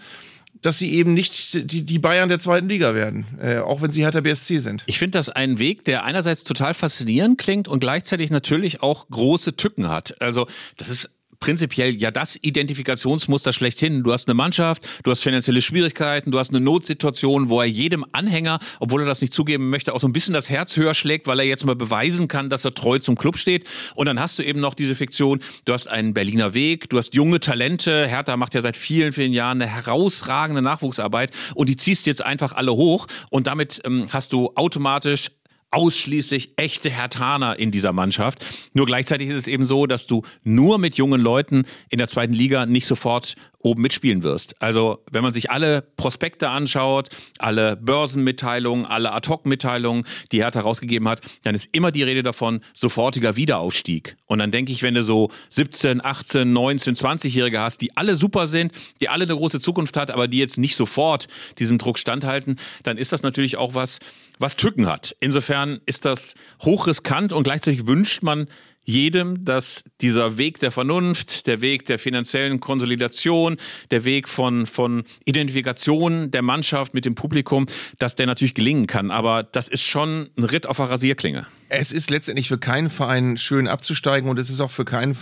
[0.63, 4.03] dass sie eben nicht die, die Bayern der zweiten Liga werden, äh, auch wenn sie
[4.03, 4.83] Hertha BSC sind.
[4.87, 9.57] Ich finde das einen Weg, der einerseits total faszinierend klingt und gleichzeitig natürlich auch große
[9.57, 10.21] Tücken hat.
[10.23, 10.47] Also
[10.79, 11.11] das ist
[11.45, 14.03] prinzipiell ja das Identifikationsmuster schlechthin.
[14.03, 18.03] Du hast eine Mannschaft, du hast finanzielle Schwierigkeiten, du hast eine Notsituation, wo er jedem
[18.13, 21.27] Anhänger, obwohl er das nicht zugeben möchte, auch so ein bisschen das Herz höher schlägt,
[21.27, 23.69] weil er jetzt mal beweisen kann, dass er treu zum Club steht.
[23.95, 27.15] Und dann hast du eben noch diese Fiktion, du hast einen Berliner Weg, du hast
[27.15, 28.07] junge Talente.
[28.07, 32.55] Hertha macht ja seit vielen, vielen Jahren eine herausragende Nachwuchsarbeit und die ziehst jetzt einfach
[32.55, 35.29] alle hoch und damit ähm, hast du automatisch
[35.75, 38.45] ausschließlich echte Hertaner in dieser Mannschaft.
[38.73, 42.33] Nur gleichzeitig ist es eben so, dass du nur mit jungen Leuten in der zweiten
[42.33, 43.35] Liga nicht sofort
[43.65, 44.61] oben mitspielen wirst.
[44.63, 47.09] Also wenn man sich alle Prospekte anschaut,
[47.39, 53.37] alle Börsenmitteilungen, alle Ad-Hoc-Mitteilungen, die Hertha rausgegeben hat, dann ist immer die Rede davon, sofortiger
[53.37, 54.17] Wiederaufstieg.
[54.27, 58.47] Und dann denke ich, wenn du so 17, 18, 19, 20-Jährige hast, die alle super
[58.47, 61.27] sind, die alle eine große Zukunft hat, aber die jetzt nicht sofort
[61.59, 63.99] diesem Druck standhalten, dann ist das natürlich auch was,
[64.39, 65.17] was Tücken hat.
[65.21, 68.47] Insofern ist das hochriskant und gleichzeitig wünscht man
[68.85, 73.57] jedem, dass dieser Weg der Vernunft, der Weg der finanziellen Konsolidation,
[73.91, 77.67] der Weg von, von Identifikation der Mannschaft mit dem Publikum,
[77.99, 79.11] dass der natürlich gelingen kann.
[79.11, 81.47] Aber das ist schon ein Ritt auf der Rasierklinge.
[81.69, 85.17] Es ist letztendlich für keinen Verein schön abzusteigen und es ist auch für keinen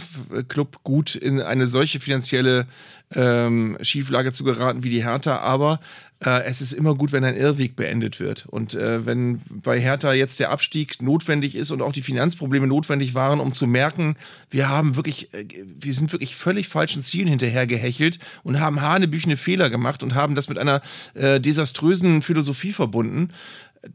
[0.48, 2.66] Club gut, in eine solche finanzielle
[3.14, 5.38] ähm, Schieflage zu geraten wie die Hertha.
[5.38, 5.80] Aber
[6.24, 8.46] äh, es ist immer gut, wenn ein Irrweg beendet wird.
[8.46, 13.14] Und äh, wenn bei Hertha jetzt der Abstieg notwendig ist und auch die Finanzprobleme notwendig
[13.14, 14.16] waren, um zu merken,
[14.50, 15.46] wir haben wirklich, äh,
[15.80, 20.48] wir sind wirklich völlig falschen Zielen hinterhergehechelt und haben hanebüchene Fehler gemacht und haben das
[20.48, 20.82] mit einer
[21.14, 23.30] äh, desaströsen Philosophie verbunden,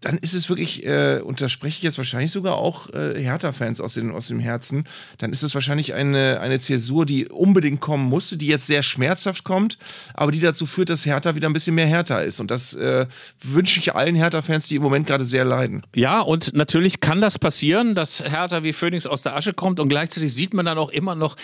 [0.01, 3.79] dann ist es wirklich, äh, und da spreche ich jetzt wahrscheinlich sogar auch äh, Hertha-Fans
[3.79, 4.83] aus, aus dem Herzen,
[5.17, 9.45] dann ist es wahrscheinlich eine, eine Zäsur, die unbedingt kommen musste, die jetzt sehr schmerzhaft
[9.45, 9.77] kommt,
[10.13, 12.39] aber die dazu führt, dass Hertha wieder ein bisschen mehr Hertha ist.
[12.39, 13.07] Und das äh,
[13.41, 15.83] wünsche ich allen Hertha-Fans, die im Moment gerade sehr leiden.
[15.95, 19.87] Ja, und natürlich kann das passieren, dass Hertha wie Phoenix aus der Asche kommt und
[19.87, 21.37] gleichzeitig sieht man dann auch immer noch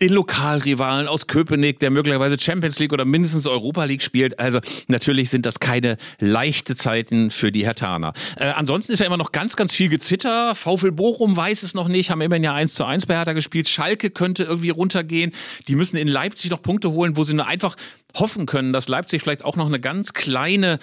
[0.00, 4.38] den Lokalrivalen aus Köpenick, der möglicherweise Champions League oder mindestens Europa League spielt.
[4.38, 8.12] Also natürlich sind das keine leichte Zeiten für die Hertaner.
[8.36, 10.54] Äh, ansonsten ist ja immer noch ganz, ganz viel Gezitter.
[10.54, 13.68] VfL Bochum weiß es noch nicht, haben immerhin ja 1 zu 1 bei Hertha gespielt.
[13.68, 15.32] Schalke könnte irgendwie runtergehen.
[15.66, 17.76] Die müssen in Leipzig noch Punkte holen, wo sie nur einfach
[18.14, 20.78] hoffen können, dass Leipzig vielleicht auch noch eine ganz kleine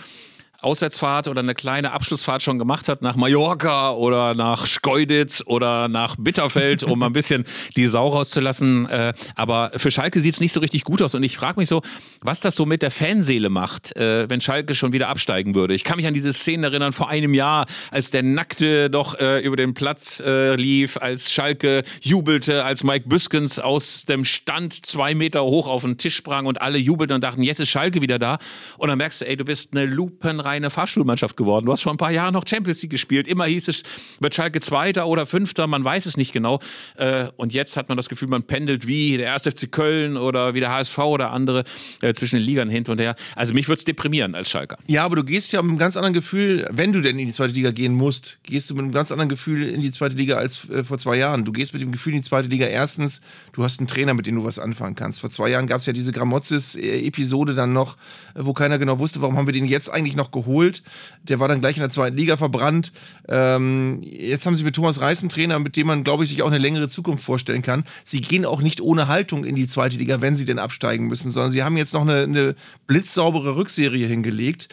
[0.65, 6.15] Auswärtsfahrt oder eine kleine Abschlussfahrt schon gemacht hat nach Mallorca oder nach Schkeuditz oder nach
[6.17, 7.45] Bitterfeld, um ein bisschen
[7.75, 8.89] die Sau rauszulassen.
[8.89, 11.15] Äh, aber für Schalke sieht es nicht so richtig gut aus.
[11.15, 11.81] Und ich frage mich so,
[12.21, 15.75] was das so mit der Fanseele macht, äh, wenn Schalke schon wieder absteigen würde.
[15.75, 19.39] Ich kann mich an diese Szenen erinnern vor einem Jahr, als der Nackte doch äh,
[19.41, 25.43] über den Platz lief, als Schalke jubelte, als Mike Büskens aus dem Stand zwei Meter
[25.43, 28.37] hoch auf den Tisch sprang und alle jubelten und dachten, jetzt ist Schalke wieder da.
[28.77, 31.65] Und dann merkst du, ey, du bist eine lupenreine eine Fahrschulmannschaft geworden.
[31.65, 33.27] Du hast vor ein paar Jahren noch Champions League gespielt.
[33.27, 33.83] Immer hieß es,
[34.19, 36.59] wird Schalke Zweiter oder Fünfter, man weiß es nicht genau.
[36.97, 39.43] Äh, und jetzt hat man das Gefühl, man pendelt wie der 1.
[39.43, 41.63] FC Köln oder wie der HSV oder andere
[42.01, 43.15] äh, zwischen den Ligern hin und her.
[43.35, 44.77] Also mich würde es deprimieren als Schalker.
[44.87, 47.33] Ja, aber du gehst ja mit einem ganz anderen Gefühl, wenn du denn in die
[47.33, 50.37] zweite Liga gehen musst, gehst du mit einem ganz anderen Gefühl in die zweite Liga
[50.37, 51.45] als äh, vor zwei Jahren.
[51.45, 53.21] Du gehst mit dem Gefühl in die zweite Liga erstens,
[53.53, 55.19] du hast einen Trainer, mit dem du was anfangen kannst.
[55.19, 57.97] Vor zwei Jahren gab es ja diese Gramozis-Episode dann noch,
[58.35, 60.83] wo keiner genau wusste, warum haben wir den jetzt eigentlich noch geholt.
[61.23, 62.91] Der war dann gleich in der zweiten Liga verbrannt.
[63.27, 66.43] Ähm, jetzt haben sie mit Thomas Reis einen Trainer, mit dem man, glaube ich, sich
[66.43, 67.85] auch eine längere Zukunft vorstellen kann.
[68.03, 71.31] Sie gehen auch nicht ohne Haltung in die zweite Liga, wenn sie denn absteigen müssen,
[71.31, 72.55] sondern sie haben jetzt noch eine, eine
[72.85, 74.69] blitzsaubere Rückserie hingelegt,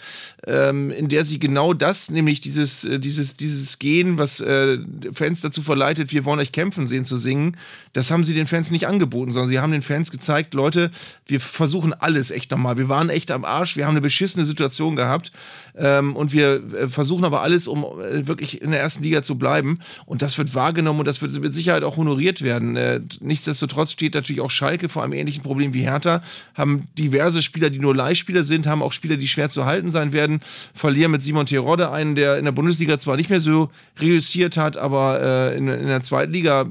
[0.47, 4.79] ähm, in der sie genau das, nämlich dieses, äh, dieses, dieses Gehen, was äh,
[5.15, 7.57] Fans dazu verleitet, wir wollen euch kämpfen sehen zu singen,
[7.95, 10.91] das haben sie den Fans nicht angeboten, sondern sie haben den Fans gezeigt, Leute,
[11.27, 12.77] wir versuchen alles echt nochmal.
[12.77, 15.33] Wir waren echt am Arsch, wir haben eine beschissene Situation gehabt
[15.77, 19.37] ähm, und wir äh, versuchen aber alles, um äh, wirklich in der ersten Liga zu
[19.37, 19.81] bleiben.
[20.07, 22.77] Und das wird wahrgenommen und das wird mit Sicherheit auch honoriert werden.
[22.77, 26.23] Äh, nichtsdestotrotz steht natürlich auch Schalke vor einem ähnlichen Problem wie Hertha,
[26.55, 30.13] haben diverse Spieler, die nur Leihspieler sind, haben auch Spieler, die schwer zu halten sein
[30.13, 30.41] werden,
[30.75, 34.77] verlieren mit Simon Terodde einen, der in der Bundesliga zwar nicht mehr so reüssiert hat,
[34.77, 36.67] aber äh, in, in, der zweiten Liga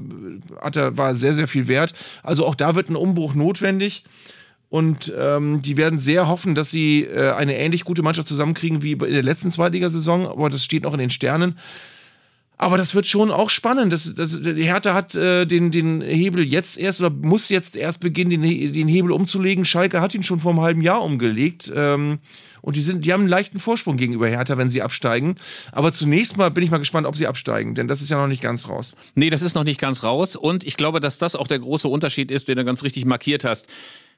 [0.60, 1.94] hat er, war sehr, sehr viel wert.
[2.22, 4.04] Also auch da wird ein Umbruch notwendig.
[4.72, 8.92] Und ähm, die werden sehr hoffen, dass sie äh, eine ähnlich gute Mannschaft zusammenkriegen wie
[8.92, 10.24] in der letzten Zweitligasaison.
[10.26, 11.58] Aber das steht noch in den Sternen.
[12.56, 13.92] Aber das wird schon auch spannend.
[13.92, 18.00] Das, das, die Hertha hat äh, den, den Hebel jetzt erst oder muss jetzt erst
[18.00, 19.66] beginnen, den, den Hebel umzulegen.
[19.66, 21.70] Schalke hat ihn schon vor einem halben Jahr umgelegt.
[21.76, 22.20] Ähm,
[22.62, 25.36] und die, sind, die haben einen leichten Vorsprung gegenüber Hertha, wenn sie absteigen.
[25.72, 28.28] Aber zunächst mal bin ich mal gespannt, ob sie absteigen, denn das ist ja noch
[28.28, 28.94] nicht ganz raus.
[29.16, 30.34] Nee, das ist noch nicht ganz raus.
[30.34, 33.44] Und ich glaube, dass das auch der große Unterschied ist, den du ganz richtig markiert
[33.44, 33.66] hast.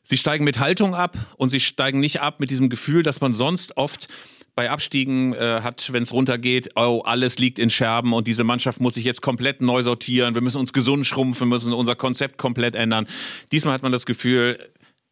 [0.05, 3.34] Sie steigen mit Haltung ab und sie steigen nicht ab mit diesem Gefühl, dass man
[3.34, 4.09] sonst oft
[4.55, 8.80] bei Abstiegen äh, hat, wenn es runtergeht, oh, alles liegt in Scherben und diese Mannschaft
[8.80, 12.76] muss sich jetzt komplett neu sortieren, wir müssen uns gesund schrumpfen, müssen unser Konzept komplett
[12.76, 13.07] ändern.
[13.50, 14.59] Diesmal hat man das Gefühl,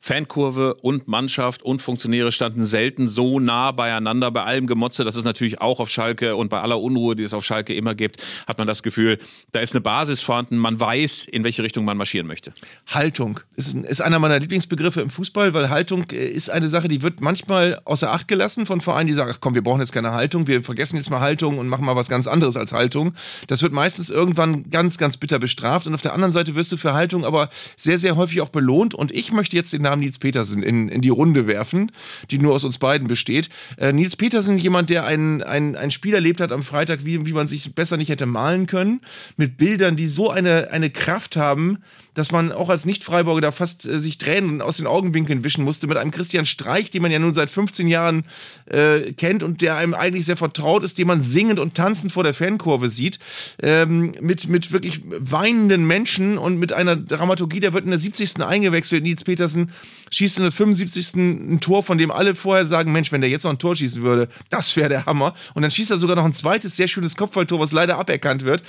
[0.04, 4.32] Fankurve und Mannschaft und Funktionäre standen selten so nah beieinander.
[4.32, 7.32] Bei allem Gemotze, das ist natürlich auch auf Schalke und bei aller Unruhe, die es
[7.32, 9.18] auf Schalke immer gibt, hat man das Gefühl,
[9.52, 10.58] da ist eine Basis vorhanden.
[10.58, 12.52] Man weiß, in welche Richtung man marschieren möchte.
[12.88, 17.20] Haltung ist, einer meiner Lieblingsbegriffe im Fußball, weil Haltung äh, ist eine Sache, die wird
[17.20, 20.48] manchmal außer Acht gelassen von Vereinen, die sagen, ach komm, wir brauchen jetzt keine Haltung,
[20.48, 23.14] wir vergessen jetzt mal Haltung und machen mal was ganz anderes als Haltung.
[23.46, 26.76] Das wird meistens irgendwann ganz, ganz bitter bestraft und auf der anderen Seite wirst du
[26.76, 30.18] für Haltung aber sehr, sehr häufig auch belohnt und ich möchte jetzt den Namen Nils
[30.18, 31.92] Petersen in, in die Runde werfen,
[32.30, 33.50] die nur aus uns beiden besteht.
[33.76, 37.32] Äh, Nils Petersen, jemand, der ein, ein, ein Spiel erlebt hat am Freitag, wie, wie
[37.32, 39.02] man sich besser nicht hätte malen können,
[39.36, 41.78] mit Bildern, die so eine, eine Kraft haben,
[42.14, 45.86] dass man auch als Nicht-Freiburger da fast äh, sich Tränen aus den Augenwinkeln wischen musste
[45.86, 48.24] mit einem Christian Streich, den man ja nun seit 15 Jahren
[48.66, 52.24] äh, kennt und der einem eigentlich sehr vertraut ist, den man singend und tanzend vor
[52.24, 53.18] der Fankurve sieht,
[53.62, 58.40] ähm, mit, mit wirklich weinenden Menschen und mit einer Dramaturgie, der wird in der 70.
[58.40, 59.70] eingewechselt, Nils Petersen
[60.10, 61.14] schießt in der 75.
[61.14, 64.02] ein Tor, von dem alle vorher sagen, Mensch, wenn der jetzt noch ein Tor schießen
[64.02, 65.34] würde, das wäre der Hammer.
[65.54, 68.62] Und dann schießt er sogar noch ein zweites sehr schönes Kopfballtor, was leider aberkannt wird.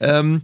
[0.00, 0.42] Ähm,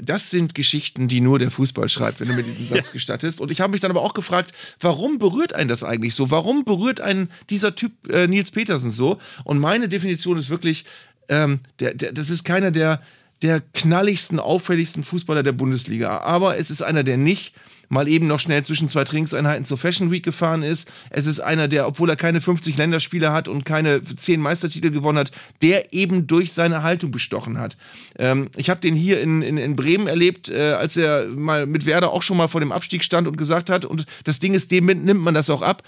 [0.00, 2.92] das sind Geschichten, die nur der Fußball schreibt, wenn du mir diesen Satz ja.
[2.92, 3.40] gestattest.
[3.40, 6.30] Und ich habe mich dann aber auch gefragt, warum berührt einen das eigentlich so?
[6.30, 9.18] Warum berührt einen dieser Typ äh, Nils Petersen so?
[9.44, 10.84] Und meine Definition ist wirklich,
[11.28, 13.02] ähm, der, der, das ist keiner der,
[13.42, 16.18] der knalligsten, auffälligsten Fußballer der Bundesliga.
[16.18, 17.54] Aber es ist einer, der nicht
[17.92, 20.90] mal eben noch schnell zwischen zwei Trainingseinheiten zur Fashion Week gefahren ist.
[21.10, 25.18] Es ist einer, der, obwohl er keine 50 Länderspiele hat und keine 10 Meistertitel gewonnen
[25.18, 25.30] hat,
[25.60, 27.76] der eben durch seine Haltung bestochen hat.
[28.18, 31.84] Ähm, ich habe den hier in, in, in Bremen erlebt, äh, als er mal mit
[31.84, 34.72] Werder auch schon mal vor dem Abstieg stand und gesagt hat, und das Ding ist,
[34.72, 35.82] dem nimmt man das auch ab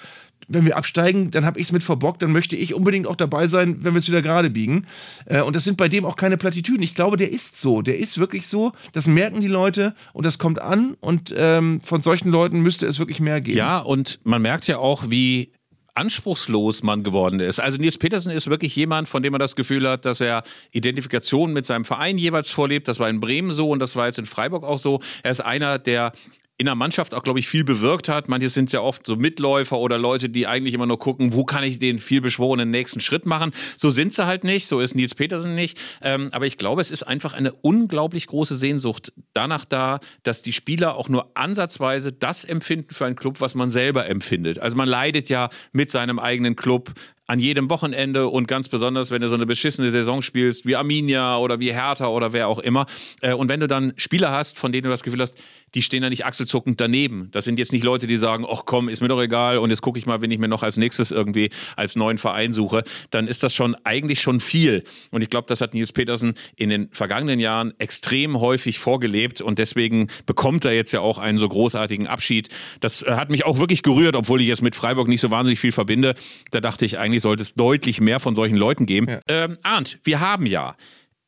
[0.49, 3.49] wenn wir absteigen, dann habe ich es mit verbockt, dann möchte ich unbedingt auch dabei
[3.49, 4.87] sein, wenn wir es wieder gerade biegen.
[5.27, 6.83] Äh, und das sind bei dem auch keine Plattitüden.
[6.83, 7.83] Ich glaube, der ist so.
[7.83, 8.73] Der ist wirklich so.
[8.93, 10.97] Das merken die Leute und das kommt an.
[11.01, 13.59] Und ähm, von solchen Leuten müsste es wirklich mehr geben.
[13.59, 15.53] Ja, und man merkt ja auch, wie
[15.95, 17.61] anspruchslos man geworden ist.
[17.61, 20.43] Also Nils Petersen ist wirklich jemand, von dem man das Gefühl hat, dass er
[20.73, 22.89] Identifikation mit seinem Verein jeweils vorlebt.
[22.89, 25.01] Das war in Bremen so und das war jetzt in Freiburg auch so.
[25.23, 26.13] Er ist einer, der
[26.57, 28.29] in der Mannschaft auch, glaube ich, viel bewirkt hat.
[28.29, 31.65] Manche sind ja oft so Mitläufer oder Leute, die eigentlich immer nur gucken, wo kann
[31.65, 33.53] ich den vielbeschworenen nächsten Schritt machen.
[33.77, 35.81] So sind sie halt nicht, so ist Nils Petersen nicht.
[36.01, 40.53] Ähm, aber ich glaube, es ist einfach eine unglaublich große Sehnsucht danach da, dass die
[40.53, 44.61] Spieler auch nur ansatzweise das empfinden für einen Club, was man selber empfindet.
[44.61, 46.93] Also man leidet ja mit seinem eigenen Club
[47.27, 51.39] an jedem Wochenende und ganz besonders, wenn du so eine beschissene Saison spielst, wie Arminia
[51.39, 52.87] oder wie Hertha oder wer auch immer.
[53.23, 55.39] Äh, und wenn du dann Spieler hast, von denen du das Gefühl hast,
[55.75, 57.29] die stehen da nicht achselzuckend daneben.
[57.33, 59.83] Das sind jetzt nicht Leute, die sagen, ach komm, ist mir doch egal und jetzt
[59.83, 63.27] gucke ich mal, wenn ich mir noch als nächstes irgendwie als neuen Verein suche, dann
[63.27, 64.85] ist das schon eigentlich schon viel.
[65.11, 69.59] Und ich glaube, das hat Nils Petersen in den vergangenen Jahren extrem häufig vorgelebt und
[69.59, 72.49] deswegen bekommt er jetzt ja auch einen so großartigen Abschied.
[72.81, 75.61] Das äh, hat mich auch wirklich gerührt, obwohl ich jetzt mit Freiburg nicht so wahnsinnig
[75.61, 76.15] viel verbinde.
[76.51, 79.09] Da dachte ich, eigentlich sollte es deutlich mehr von solchen Leuten geben.
[79.09, 79.21] Ja.
[79.29, 80.77] Ähm, Arndt, wir haben ja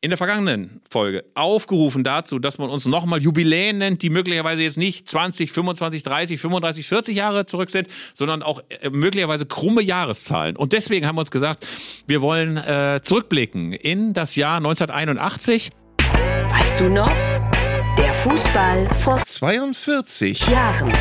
[0.01, 4.77] in der vergangenen Folge aufgerufen dazu, dass man uns nochmal Jubiläen nennt, die möglicherweise jetzt
[4.77, 10.55] nicht 20, 25, 30, 35, 40 Jahre zurück sind, sondern auch äh, möglicherweise krumme Jahreszahlen.
[10.55, 11.65] Und deswegen haben wir uns gesagt,
[12.05, 15.71] wir wollen äh, zurückblicken in das Jahr 1981.
[16.49, 17.11] Weißt du noch?
[17.97, 20.93] Der Fußball vor 42 Jahren.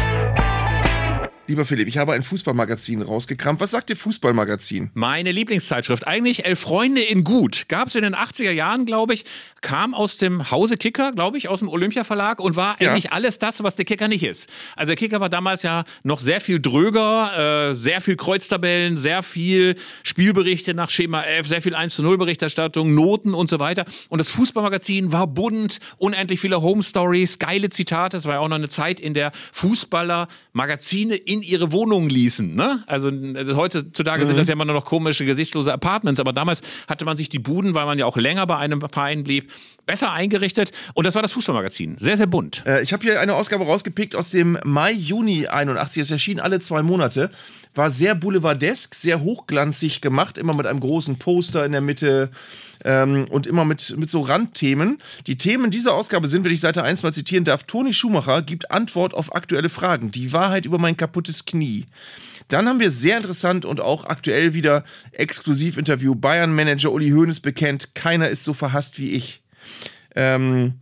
[1.49, 3.61] Lieber Philipp, ich habe ein Fußballmagazin rausgekramt.
[3.61, 4.90] Was sagt dir Fußballmagazin?
[4.94, 7.66] Meine Lieblingszeitschrift, eigentlich Elf Freunde in Gut.
[7.68, 9.24] Gab es in den 80er Jahren, glaube ich,
[9.61, 12.90] kam aus dem Hause Kicker, glaube ich, aus dem Olympia Verlag und war Ja.
[12.90, 14.51] eigentlich alles das, was der Kicker nicht ist.
[14.74, 19.22] Also der Kicker war damals ja noch sehr viel dröger, äh, sehr viel Kreuztabellen, sehr
[19.22, 23.84] viel Spielberichte nach Schema F, sehr viel 1 zu 0 Berichterstattung, Noten und so weiter.
[24.09, 28.16] Und das Fußballmagazin war bunt, unendlich viele Home Stories, geile Zitate.
[28.16, 32.55] Es war ja auch noch eine Zeit, in der Fußballer Magazine in ihre Wohnungen ließen.
[32.55, 32.82] Ne?
[32.87, 37.05] Also äh, heutzutage sind das ja immer nur noch komische, gesichtslose Apartments, aber damals hatte
[37.05, 39.51] man sich die Buden, weil man ja auch länger bei einem Verein blieb,
[39.87, 40.72] besser eingerichtet.
[40.95, 41.97] Und das war das Fußballmagazin.
[41.99, 42.64] Sehr, sehr bunt.
[42.66, 46.03] Äh, ich habe hier eine Ausgabe rausgepickt aus dem Mai, Juni 81.
[46.03, 47.30] Es erschien alle zwei Monate.
[47.76, 52.30] War sehr boulevardesk, sehr hochglanzig gemacht, immer mit einem großen Poster in der Mitte
[52.84, 54.98] ähm, und immer mit, mit so Randthemen.
[55.26, 58.70] Die Themen dieser Ausgabe sind, wenn ich Seite 1 mal zitieren darf, Toni Schumacher gibt
[58.70, 60.10] Antwort auf aktuelle Fragen.
[60.10, 61.86] Die Wahrheit über mein kaputtes Knie.
[62.48, 66.14] Dann haben wir sehr interessant und auch aktuell wieder Exklusivinterview.
[66.14, 69.42] Bayern-Manager Uli Hoeneß bekennt, keiner ist so verhasst wie ich.
[70.14, 70.74] Ähm,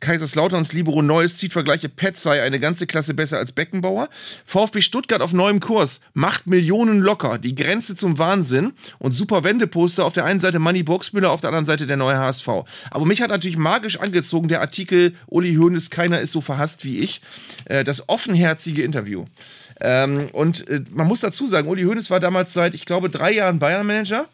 [0.00, 4.08] Kaiserslauterns Libero Neues zieht Vergleiche, Pet sei eine ganze Klasse besser als Beckenbauer.
[4.44, 10.04] VfB Stuttgart auf neuem Kurs, macht Millionen locker, die Grenze zum Wahnsinn und super Wendeposter
[10.04, 12.48] auf der einen Seite Manny Boxmüller, auf der anderen Seite der neue HSV.
[12.90, 17.00] Aber mich hat natürlich magisch angezogen der Artikel Uli Hoeneß, keiner ist so verhasst wie
[17.00, 17.20] ich.
[17.66, 19.26] Äh, das offenherzige Interview.
[19.80, 23.32] Ähm, und äh, man muss dazu sagen, Uli Hoeneß war damals seit, ich glaube, drei
[23.32, 24.28] Jahren Bayern-Manager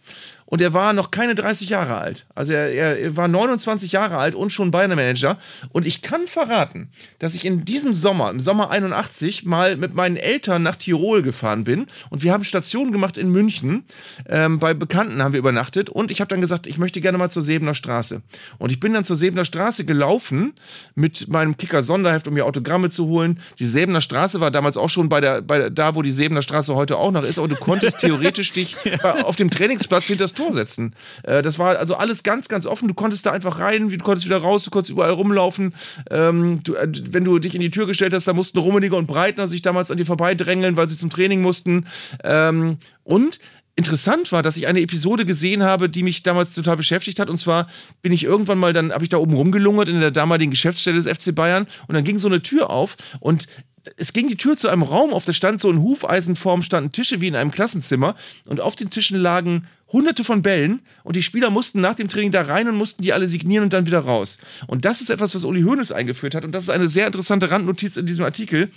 [0.47, 2.24] und er war noch keine 30 Jahre alt.
[2.34, 5.38] Also er, er, war 29 Jahre alt und schon Bayern-Manager.
[5.70, 6.88] Und ich kann verraten,
[7.18, 11.64] dass ich in diesem Sommer, im Sommer 81, mal mit meinen Eltern nach Tirol gefahren
[11.64, 13.84] bin und wir haben Stationen gemacht in München.
[14.28, 17.30] Ähm, bei Bekannten haben wir übernachtet und ich habe dann gesagt, ich möchte gerne mal
[17.30, 18.22] zur Sebener Straße.
[18.59, 20.55] Und ich bin dann zur Sebener Straße gelaufen
[20.94, 23.40] mit meinem Kicker-Sonderheft, um mir Autogramme zu holen.
[23.59, 26.42] Die Sebener Straße war damals auch schon bei der, bei der, da, wo die Sebener
[26.42, 30.36] Straße heute auch noch ist, aber du konntest theoretisch dich auf dem Trainingsplatz hinter das
[30.37, 30.95] Tor setzen.
[31.24, 32.87] Äh, das war also alles ganz, ganz offen.
[32.87, 35.74] Du konntest da einfach rein, du konntest wieder raus, du konntest überall rumlaufen.
[36.11, 39.07] Ähm, du, äh, wenn du dich in die Tür gestellt hast, da mussten Rummeniger und
[39.07, 41.87] Breitner sich damals an dir vorbeidrängeln, weil sie zum Training mussten.
[42.22, 43.41] Ähm, und
[43.78, 47.28] Interessant war, dass ich eine Episode gesehen habe, die mich damals total beschäftigt hat.
[47.28, 47.68] Und zwar
[48.01, 51.07] bin ich irgendwann mal, dann habe ich da oben rumgelungert in der damaligen Geschäftsstelle des
[51.07, 53.49] FC Bayern und dann ging so eine Tür auf und
[53.97, 57.20] es ging die Tür zu einem Raum auf, da stand so in Hufeisenform, standen Tische
[57.20, 58.16] wie in einem Klassenzimmer
[58.47, 62.32] und auf den Tischen lagen hunderte von Bällen und die Spieler mussten nach dem Training
[62.32, 64.39] da rein und mussten die alle signieren und dann wieder raus.
[64.66, 67.51] Und das ist etwas, was Uli Hoeneß eingeführt hat und das ist eine sehr interessante
[67.51, 68.70] Randnotiz in diesem Artikel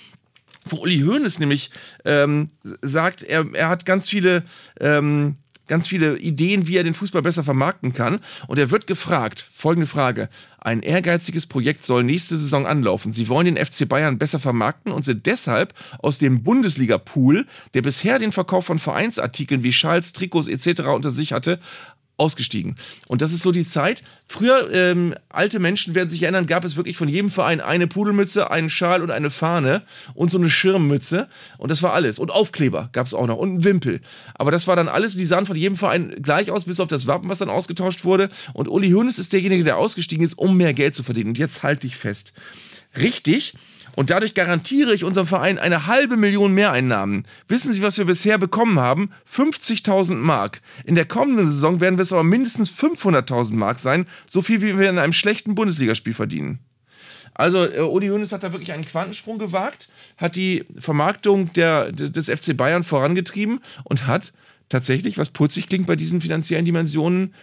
[0.65, 1.71] wo Uli Hoeneß nämlich
[2.05, 2.49] ähm,
[2.81, 4.43] sagt, er, er hat ganz viele,
[4.79, 5.37] ähm,
[5.69, 8.19] ganz viele Ideen, wie er den Fußball besser vermarkten kann.
[8.47, 10.27] Und er wird gefragt, folgende Frage.
[10.59, 13.13] Ein ehrgeiziges Projekt soll nächste Saison anlaufen.
[13.13, 18.19] Sie wollen den FC Bayern besser vermarkten und sind deshalb aus dem Bundesliga-Pool, der bisher
[18.19, 20.81] den Verkauf von Vereinsartikeln wie Schals, Trikots etc.
[20.81, 21.59] unter sich hatte,
[22.19, 22.75] ausgestiegen.
[23.07, 24.03] Und das ist so die Zeit.
[24.27, 28.51] Früher, ähm, alte Menschen werden sich erinnern, gab es wirklich von jedem Verein eine Pudelmütze,
[28.51, 31.27] einen Schal und eine Fahne und so eine Schirmmütze.
[31.57, 32.19] Und das war alles.
[32.19, 34.01] Und Aufkleber gab es auch noch und einen Wimpel.
[34.35, 35.15] Aber das war dann alles.
[35.15, 38.29] Die sahen von jedem Verein gleich aus, bis auf das Wappen, was dann ausgetauscht wurde.
[38.53, 41.29] Und Uli Hoeneß ist derjenige, der ausgestiegen ist, um mehr Geld zu verdienen.
[41.29, 42.33] Und jetzt halte ich fest.
[42.97, 43.53] Richtig.
[43.99, 47.25] Und dadurch garantiere ich unserem Verein eine halbe Million Mehreinnahmen.
[47.49, 49.11] Wissen Sie, was wir bisher bekommen haben?
[49.29, 50.61] 50.000 Mark.
[50.85, 54.07] In der kommenden Saison werden wir es aber mindestens 500.000 Mark sein.
[54.25, 56.59] So viel, wie wir in einem schlechten Bundesligaspiel verdienen.
[57.33, 62.29] Also, äh, Uli Hoeneß hat da wirklich einen Quantensprung gewagt, hat die Vermarktung der, des
[62.29, 64.31] FC Bayern vorangetrieben und hat
[64.69, 67.33] tatsächlich, was putzig klingt bei diesen finanziellen Dimensionen,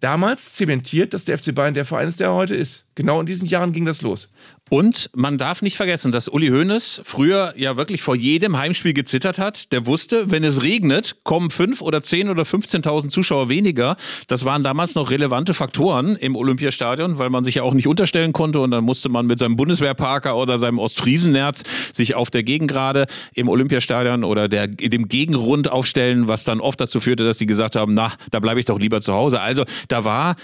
[0.00, 2.84] damals zementiert, dass der FC Bayern der Verein ist, der er heute ist.
[3.00, 4.28] Genau in diesen Jahren ging das los.
[4.68, 9.38] Und man darf nicht vergessen, dass Uli Hoeneß früher ja wirklich vor jedem Heimspiel gezittert
[9.38, 9.72] hat.
[9.72, 13.96] Der wusste, wenn es regnet, kommen fünf oder zehn oder 15.000 Zuschauer weniger.
[14.28, 18.34] Das waren damals noch relevante Faktoren im Olympiastadion, weil man sich ja auch nicht unterstellen
[18.34, 21.62] konnte und dann musste man mit seinem Bundeswehrparker oder seinem Ostfriesennerz
[21.94, 27.00] sich auf der Gegengrade im Olympiastadion oder der, dem Gegenrund aufstellen, was dann oft dazu
[27.00, 29.40] führte, dass sie gesagt haben, na, da bleibe ich doch lieber zu Hause.
[29.40, 30.36] Also da war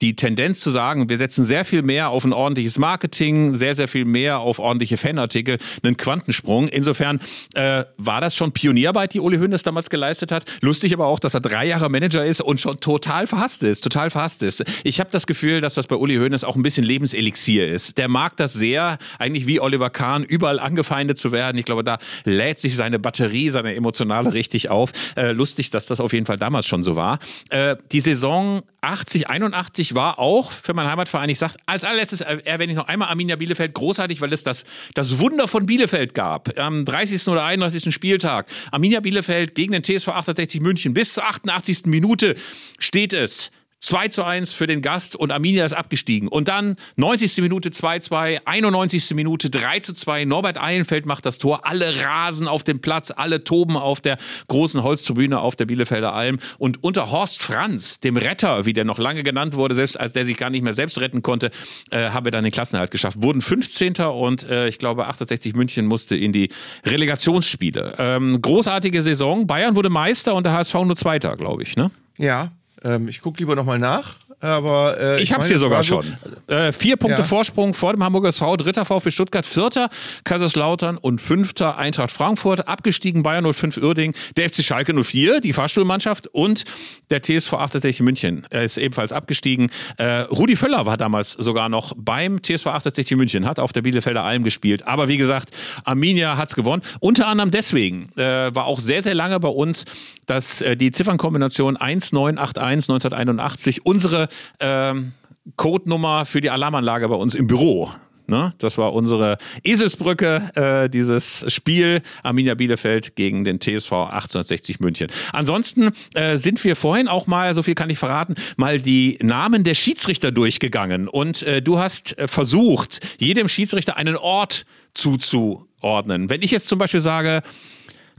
[0.00, 3.88] die Tendenz zu sagen, wir setzen sehr viel mehr auf ein ordentliches Marketing, sehr, sehr
[3.88, 6.68] viel mehr auf ordentliche Fanartikel, einen Quantensprung.
[6.68, 7.20] Insofern
[7.54, 10.44] äh, war das schon Pionierarbeit, die Uli Hoeneß damals geleistet hat.
[10.62, 14.10] Lustig aber auch, dass er drei Jahre Manager ist und schon total verhasst ist, total
[14.10, 14.64] verhasst ist.
[14.84, 17.98] Ich habe das Gefühl, dass das bei Uli Hoeneß auch ein bisschen Lebenselixier ist.
[17.98, 21.58] Der mag das sehr, eigentlich wie Oliver Kahn, überall angefeindet zu werden.
[21.58, 24.92] Ich glaube, da lädt sich seine Batterie, seine emotionale richtig auf.
[25.16, 27.18] Äh, lustig, dass das auf jeden Fall damals schon so war.
[27.50, 32.72] Äh, die Saison 80, 81 war auch für meinen Heimatverein, ich sage als allerletztes erwähne
[32.72, 34.64] ich noch einmal Arminia Bielefeld, großartig, weil es das,
[34.94, 36.58] das Wunder von Bielefeld gab.
[36.58, 37.28] Am 30.
[37.28, 37.94] oder 31.
[37.94, 38.46] Spieltag.
[38.70, 40.94] Arminia Bielefeld gegen den TSV 68 München.
[40.94, 41.86] Bis zur 88.
[41.86, 42.34] Minute
[42.78, 43.50] steht es
[43.80, 46.28] 2 zu 1 für den Gast und Arminia ist abgestiegen.
[46.28, 47.38] Und dann 90.
[47.38, 49.14] Minute 2-2, 91.
[49.14, 50.26] Minute 3 zu 2.
[50.26, 51.66] Norbert Eilenfeld macht das Tor.
[51.66, 54.18] Alle rasen auf dem Platz, alle toben auf der
[54.48, 56.38] großen Holztribüne auf der Bielefelder Alm.
[56.58, 60.26] Und unter Horst Franz, dem Retter, wie der noch lange genannt wurde, selbst als der
[60.26, 61.50] sich gar nicht mehr selbst retten konnte,
[61.90, 63.22] äh, haben wir dann den Klassenerhalt geschafft.
[63.22, 63.94] Wurden 15.
[63.94, 66.50] und äh, ich glaube 68 München musste in die
[66.84, 67.94] Relegationsspiele.
[67.98, 69.46] Ähm, großartige Saison.
[69.46, 71.76] Bayern wurde Meister und der HSV nur Zweiter, glaube ich.
[71.76, 71.90] Ne?
[72.18, 72.52] Ja,
[72.84, 76.02] ähm, ich gucke lieber nochmal nach aber äh, ich, ich habe es hier sogar so,
[76.02, 76.16] schon.
[76.46, 77.26] Äh, vier Punkte ja.
[77.26, 79.90] Vorsprung vor dem Hamburger SV, dritter VfB Stuttgart, vierter
[80.24, 86.28] Kaiserslautern und fünfter Eintracht Frankfurt, abgestiegen Bayern 05 Uerding, der FC Schalke 04, die Fahrstuhlmannschaft
[86.28, 86.64] und
[87.10, 89.70] der TSV 68 München er ist ebenfalls abgestiegen.
[89.98, 94.22] Äh, Rudi Völler war damals sogar noch beim TSV 68 München, hat auf der Bielefelder
[94.22, 95.50] Alm gespielt, aber wie gesagt,
[95.84, 99.84] Arminia hat's gewonnen, unter anderem deswegen äh, war auch sehr sehr lange bei uns,
[100.30, 104.28] dass äh, die Ziffernkombination 1981 1981 unsere
[104.60, 105.12] ähm,
[105.56, 107.90] Codenummer für die Alarmanlage bei uns im Büro.
[108.28, 108.54] Ne?
[108.58, 115.08] Das war unsere Eselsbrücke, äh, dieses Spiel Arminia Bielefeld gegen den TSV 1860 München.
[115.32, 119.64] Ansonsten äh, sind wir vorhin auch mal, so viel kann ich verraten, mal die Namen
[119.64, 121.08] der Schiedsrichter durchgegangen.
[121.08, 124.64] Und äh, du hast äh, versucht, jedem Schiedsrichter einen Ort
[124.94, 126.28] zuzuordnen.
[126.28, 127.42] Wenn ich jetzt zum Beispiel sage,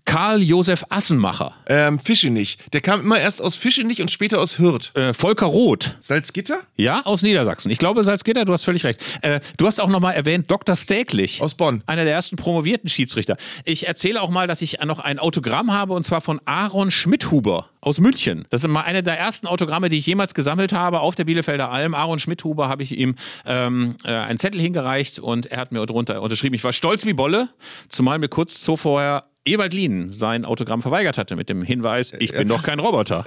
[0.05, 1.53] Karl Josef Assenmacher.
[1.67, 2.57] Ähm, Fischenich.
[2.73, 4.91] Der kam immer erst aus Fischenich und später aus Hürth.
[4.95, 5.97] Äh, Volker Roth.
[6.01, 6.61] Salzgitter?
[6.75, 7.71] Ja, aus Niedersachsen.
[7.71, 9.01] Ich glaube Salzgitter, du hast völlig recht.
[9.21, 10.75] Äh, du hast auch nochmal erwähnt Dr.
[10.75, 11.41] Stäglich.
[11.41, 11.83] Aus Bonn.
[11.85, 13.37] Einer der ersten promovierten Schiedsrichter.
[13.65, 17.69] Ich erzähle auch mal, dass ich noch ein Autogramm habe und zwar von Aaron Schmidhuber
[17.81, 18.45] aus München.
[18.49, 21.71] Das ist mal eine der ersten Autogramme, die ich jemals gesammelt habe auf der Bielefelder
[21.71, 21.95] Alm.
[21.95, 26.21] Aaron Schmidhuber habe ich ihm ähm, äh, einen Zettel hingereicht und er hat mir darunter
[26.21, 26.55] unterschrieben.
[26.55, 27.49] Ich war stolz wie Bolle,
[27.89, 32.47] zumal mir kurz zuvor Ewald Lien sein Autogramm verweigert hatte mit dem Hinweis, ich bin
[32.47, 33.25] doch kein Roboter.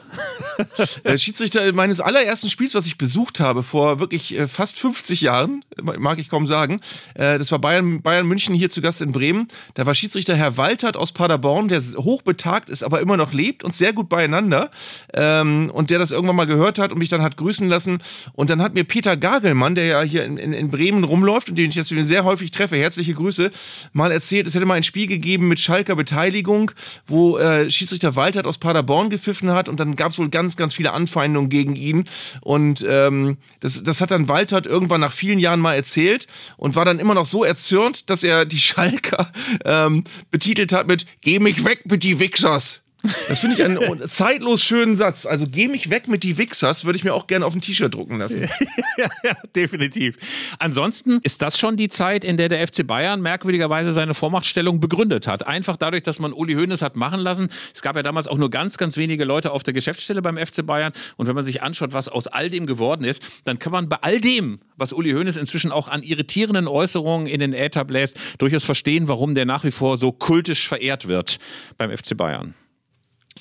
[1.04, 5.64] Der Schiedsrichter meines allerersten Spiels, was ich besucht habe, vor wirklich äh, fast 50 Jahren,
[5.82, 6.80] mag ich kaum sagen,
[7.14, 9.48] äh, das war Bayern, Bayern München hier zu Gast in Bremen.
[9.74, 13.74] Da war Schiedsrichter Herr Waltert aus Paderborn, der hochbetagt ist, aber immer noch lebt und
[13.74, 14.70] sehr gut beieinander.
[15.14, 17.98] Ähm, und der das irgendwann mal gehört hat und mich dann hat grüßen lassen.
[18.34, 21.58] Und dann hat mir Peter Gagelmann, der ja hier in, in, in Bremen rumläuft und
[21.58, 23.50] den ich jetzt sehr häufig treffe, herzliche Grüße,
[23.92, 26.70] mal erzählt, es hätte mal ein Spiel gegeben mit Schalker Beteiligung,
[27.06, 30.74] wo äh, Schiedsrichter Walter aus Paderborn gepfiffen hat und dann gab es wohl ganz, ganz
[30.74, 32.08] viele Anfeindungen gegen ihn.
[32.42, 36.26] Und ähm, das, das hat dann Walter irgendwann nach vielen Jahren mal erzählt
[36.56, 39.32] und war dann immer noch so erzürnt, dass er die Schalker
[39.64, 42.83] ähm, betitelt hat mit Geh mich weg mit die Wichsers.
[43.28, 45.26] Das finde ich einen zeitlos schönen Satz.
[45.26, 47.92] Also geh mich weg mit die Wichsers, würde ich mir auch gerne auf ein T-Shirt
[47.92, 48.42] drucken lassen.
[48.96, 50.16] ja, ja, definitiv.
[50.58, 55.26] Ansonsten ist das schon die Zeit, in der der FC Bayern merkwürdigerweise seine Vormachtstellung begründet
[55.26, 55.46] hat.
[55.46, 57.48] Einfach dadurch, dass man Uli Hoeneß hat machen lassen.
[57.74, 60.64] Es gab ja damals auch nur ganz, ganz wenige Leute auf der Geschäftsstelle beim FC
[60.64, 60.92] Bayern.
[61.16, 63.96] Und wenn man sich anschaut, was aus all dem geworden ist, dann kann man bei
[64.00, 68.64] all dem, was Uli Hoeneß inzwischen auch an irritierenden Äußerungen in den Äther bläst, durchaus
[68.64, 71.38] verstehen, warum der nach wie vor so kultisch verehrt wird
[71.76, 72.54] beim FC Bayern.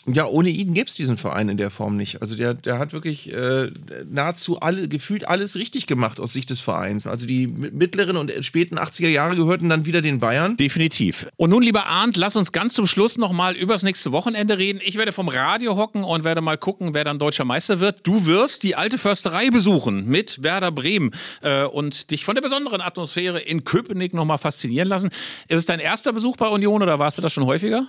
[0.06, 2.22] Ja, ohne ihn gäbe es diesen Verein in der Form nicht.
[2.22, 3.72] Also der, der hat wirklich äh,
[4.10, 7.08] nahezu alle, gefühlt alles richtig gemacht aus Sicht des Vereins.
[7.08, 10.58] Also die mittleren und späten 80er Jahre gehörten dann wieder den Bayern.
[10.58, 11.28] Definitiv.
[11.38, 14.82] Und nun, lieber Arndt, lass uns ganz zum Schluss nochmal übers nächste Wochenende reden.
[14.84, 18.06] Ich werde vom Radio hocken und werde mal gucken, wer dann deutscher Meister wird.
[18.06, 22.82] Du wirst die alte Försterei besuchen mit Werder Bremen äh, und dich von der besonderen
[22.82, 25.10] Atmosphäre in Köpenick nochmal faszinieren lassen.
[25.48, 27.88] Ist es dein erster Besuch bei Union oder warst du das schon häufiger?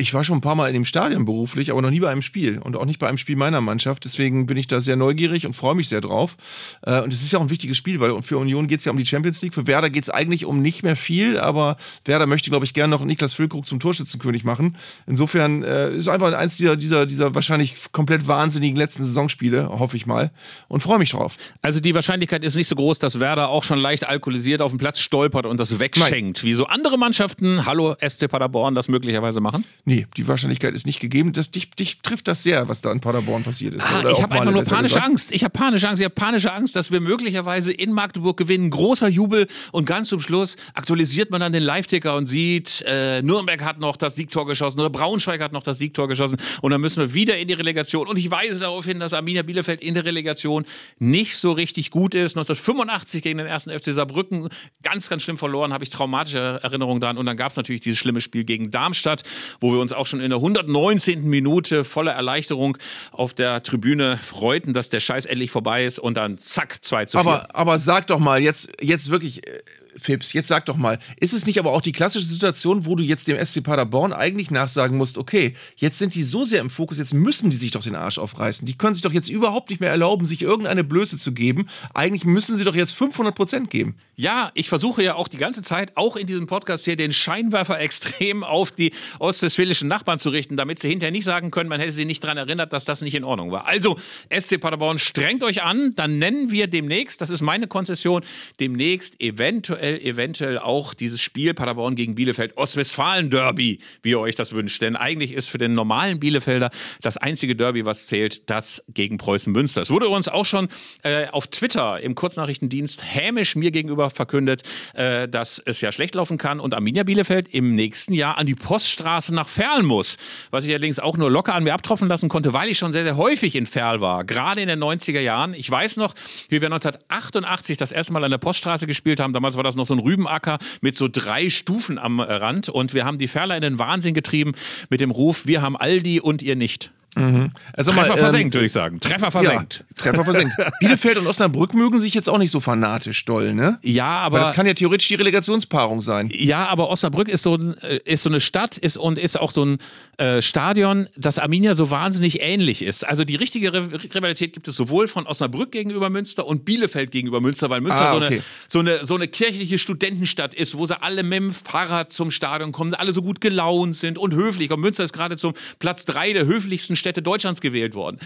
[0.00, 2.22] Ich war schon ein paar Mal in dem Stadion beruflich, aber noch nie bei einem
[2.22, 4.04] Spiel und auch nicht bei einem Spiel meiner Mannschaft.
[4.04, 6.36] Deswegen bin ich da sehr neugierig und freue mich sehr drauf.
[6.82, 8.92] Äh, und es ist ja auch ein wichtiges Spiel, weil für Union geht es ja
[8.92, 9.54] um die Champions League.
[9.54, 12.92] Für Werder geht es eigentlich um nicht mehr viel, aber Werder möchte, glaube ich, gerne
[12.92, 14.76] noch Niklas Füllkrug zum Torschützenkönig machen.
[15.08, 20.06] Insofern äh, ist einfach eins dieser, dieser, dieser wahrscheinlich komplett wahnsinnigen letzten Saisonspiele, hoffe ich
[20.06, 20.30] mal,
[20.68, 21.38] und freue mich drauf.
[21.60, 24.78] Also die Wahrscheinlichkeit ist nicht so groß, dass Werder auch schon leicht alkoholisiert auf dem
[24.78, 26.48] Platz stolpert und das wegschenkt, Nein.
[26.48, 29.64] wie so andere Mannschaften, hallo SC Paderborn, das möglicherweise machen?
[29.88, 31.32] Nee, die Wahrscheinlichkeit ist nicht gegeben.
[31.32, 33.86] Das, dich, dich trifft das sehr, was da in Paderborn passiert ist.
[33.86, 35.06] Ah, ich habe einfach nur panische gesagt.
[35.06, 35.32] Angst.
[35.32, 36.00] Ich habe panische Angst.
[36.00, 38.68] Ich habe panische Angst, dass wir möglicherweise in Magdeburg gewinnen.
[38.68, 43.64] Großer Jubel und ganz zum Schluss aktualisiert man dann den Live-Ticker und sieht, äh, Nürnberg
[43.64, 47.00] hat noch das Siegtor geschossen oder Braunschweig hat noch das Siegtor geschossen und dann müssen
[47.00, 48.08] wir wieder in die Relegation.
[48.08, 50.66] Und ich weise darauf hin, dass Arminia Bielefeld in der Relegation
[50.98, 52.36] nicht so richtig gut ist.
[52.36, 54.50] 1985 gegen den ersten FC Saarbrücken
[54.82, 57.16] ganz, ganz schlimm verloren, habe ich traumatische Erinnerungen dran.
[57.16, 59.22] Und dann gab es natürlich dieses schlimme Spiel gegen Darmstadt,
[59.60, 61.24] wo wir uns auch schon in der 119.
[61.24, 62.78] Minute voller Erleichterung
[63.12, 67.18] auf der Tribüne freuten, dass der Scheiß endlich vorbei ist und dann zack, 2 zu
[67.18, 67.20] 4.
[67.20, 69.60] Aber, aber sag doch mal, jetzt, jetzt wirklich, äh,
[70.00, 73.02] Fips, jetzt sag doch mal, ist es nicht aber auch die klassische Situation, wo du
[73.02, 76.98] jetzt dem SC Paderborn eigentlich nachsagen musst, okay, jetzt sind die so sehr im Fokus,
[76.98, 78.66] jetzt müssen die sich doch den Arsch aufreißen.
[78.66, 81.68] Die können sich doch jetzt überhaupt nicht mehr erlauben, sich irgendeine Blöße zu geben.
[81.94, 83.96] Eigentlich müssen sie doch jetzt 500 Prozent geben.
[84.16, 87.78] Ja, ich versuche ja auch die ganze Zeit, auch in diesem Podcast hier, den Scheinwerfer
[87.88, 91.92] extrem auf die ostwestfälischen Nachbarn zu richten, damit sie hinterher nicht sagen können, man hätte
[91.92, 93.66] sie nicht daran erinnert, dass das nicht in Ordnung war.
[93.66, 93.96] Also,
[94.36, 98.22] SC Paderborn, strengt euch an, dann nennen wir demnächst, das ist meine Konzession,
[98.60, 104.82] demnächst eventuell, eventuell auch dieses Spiel Paderborn gegen Bielefeld, Ostwestfalen-Derby, wie ihr euch das wünscht.
[104.82, 106.70] Denn eigentlich ist für den normalen Bielefelder
[107.00, 109.82] das einzige Derby, was zählt, das gegen Preußen-Münster.
[109.82, 110.68] Es wurde uns auch schon
[111.02, 114.62] äh, auf Twitter im Kurznachrichtendienst hämisch mir gegenüber verkündet,
[114.94, 118.54] äh, dass es ja schlecht laufen kann und Arminia Bielefeld im nächsten Jahr an die
[118.54, 120.16] Poststraße nach Ferl muss.
[120.50, 123.04] Was ich allerdings auch nur locker an mir abtropfen lassen konnte, weil ich schon sehr,
[123.04, 125.54] sehr häufig in Ferl war, gerade in den 90er Jahren.
[125.54, 126.14] Ich weiß noch,
[126.48, 129.32] wie wir 1988 das erste Mal an der Poststraße gespielt haben.
[129.32, 133.04] Damals war das noch so ein Rübenacker mit so drei Stufen am Rand und wir
[133.04, 134.52] haben die Ferler in den Wahnsinn getrieben
[134.90, 136.92] mit dem Ruf, wir haben Aldi und ihr nicht.
[137.18, 139.00] Also Treffer mal, ähm, versenkt, würde ich sagen.
[139.00, 139.84] Treffer versenkt.
[139.88, 140.54] Ja, Treffer versenkt.
[140.80, 143.78] Bielefeld und Osnabrück mögen sich jetzt auch nicht so fanatisch doll, ne?
[143.82, 146.30] Ja, aber Weil das kann ja theoretisch die Relegationspaarung sein.
[146.32, 149.50] Ja, aber Osnabrück ist so, ein, äh, ist so eine Stadt ist und ist auch
[149.50, 149.78] so ein
[150.18, 153.06] äh, Stadion, das Arminia so wahnsinnig ähnlich ist.
[153.06, 157.40] Also die richtige Re Rivalität gibt es sowohl von Osnabrück gegenüber Münster und Bielefeld gegenüber
[157.40, 158.42] Münster, weil Münster Ah, so, eine, okay.
[158.68, 162.72] so, eine, so eine kirchliche Studentenstadt ist, wo sie alle mit dem Fahrrad zum Stadion
[162.72, 164.70] kommen, alle so gut gelaunt sind und höflich.
[164.70, 168.18] Und Münster ist gerade zum Platz drei der höflichsten Städte Deutschlands gewählt worden.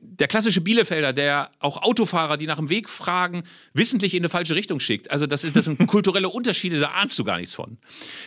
[0.00, 3.42] Der klassische Bielefelder, der auch Autofahrer, die nach dem Weg fragen,
[3.74, 5.10] wissentlich in eine falsche Richtung schickt.
[5.10, 7.78] Also das, ist, das sind kulturelle Unterschiede, da ahnst du gar nichts von.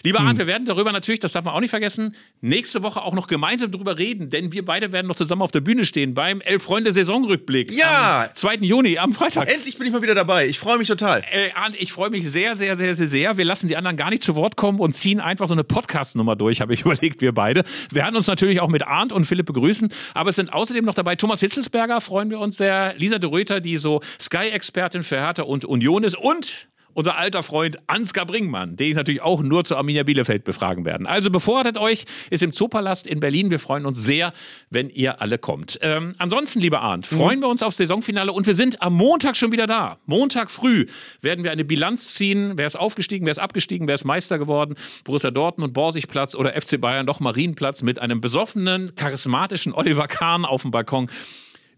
[0.04, 3.14] Lieber Arndt, wir werden darüber natürlich, das darf man auch nicht vergessen, nächste Woche auch
[3.14, 6.42] noch gemeinsam drüber reden, denn wir beide werden noch zusammen auf der Bühne stehen beim
[6.42, 8.24] Elf-Freunde-Saisonrückblick Ja!
[8.26, 8.56] am 2.
[8.62, 9.48] Juni, am Freitag.
[9.50, 10.48] Endlich bin ich mal wieder dabei.
[10.48, 11.22] Ich freue mich total.
[11.32, 13.38] Äh, Arndt, ich freue mich sehr, sehr, sehr, sehr, sehr.
[13.38, 16.36] Wir lassen die anderen gar nicht zu Wort kommen und ziehen einfach so eine Podcast-Nummer
[16.36, 17.64] durch, habe ich überlegt, wir beide.
[17.92, 20.94] Wir werden uns natürlich auch mit Arndt und Philipp begrüßen, aber es sind außerdem noch
[20.94, 25.44] dabei Thomas Hitzelsberger, freuen wir uns sehr, Lisa de Ruyter, die so Sky-Expertin für Hertha
[25.44, 29.76] und Union ist und unser alter Freund Ansgar Bringmann, den ich natürlich auch nur zu
[29.76, 31.08] Arminia Bielefeld befragen werden.
[31.08, 33.52] Also befordert euch, ist im Zoopalast in Berlin.
[33.52, 34.34] Wir freuen uns sehr,
[34.70, 35.80] wenn ihr alle kommt.
[35.82, 39.52] Ähm, ansonsten, lieber Arndt, freuen wir uns aufs Saisonfinale und wir sind am Montag schon
[39.52, 39.98] wieder da.
[40.06, 40.86] Montag früh
[41.22, 42.54] werden wir eine Bilanz ziehen.
[42.56, 44.76] Wer ist aufgestiegen, wer ist abgestiegen, wer ist Meister geworden?
[45.04, 50.64] Borussia Dortmund, Borsigplatz oder FC Bayern doch Marienplatz mit einem besoffenen, charismatischen Oliver Kahn auf
[50.64, 51.10] dem Balkon.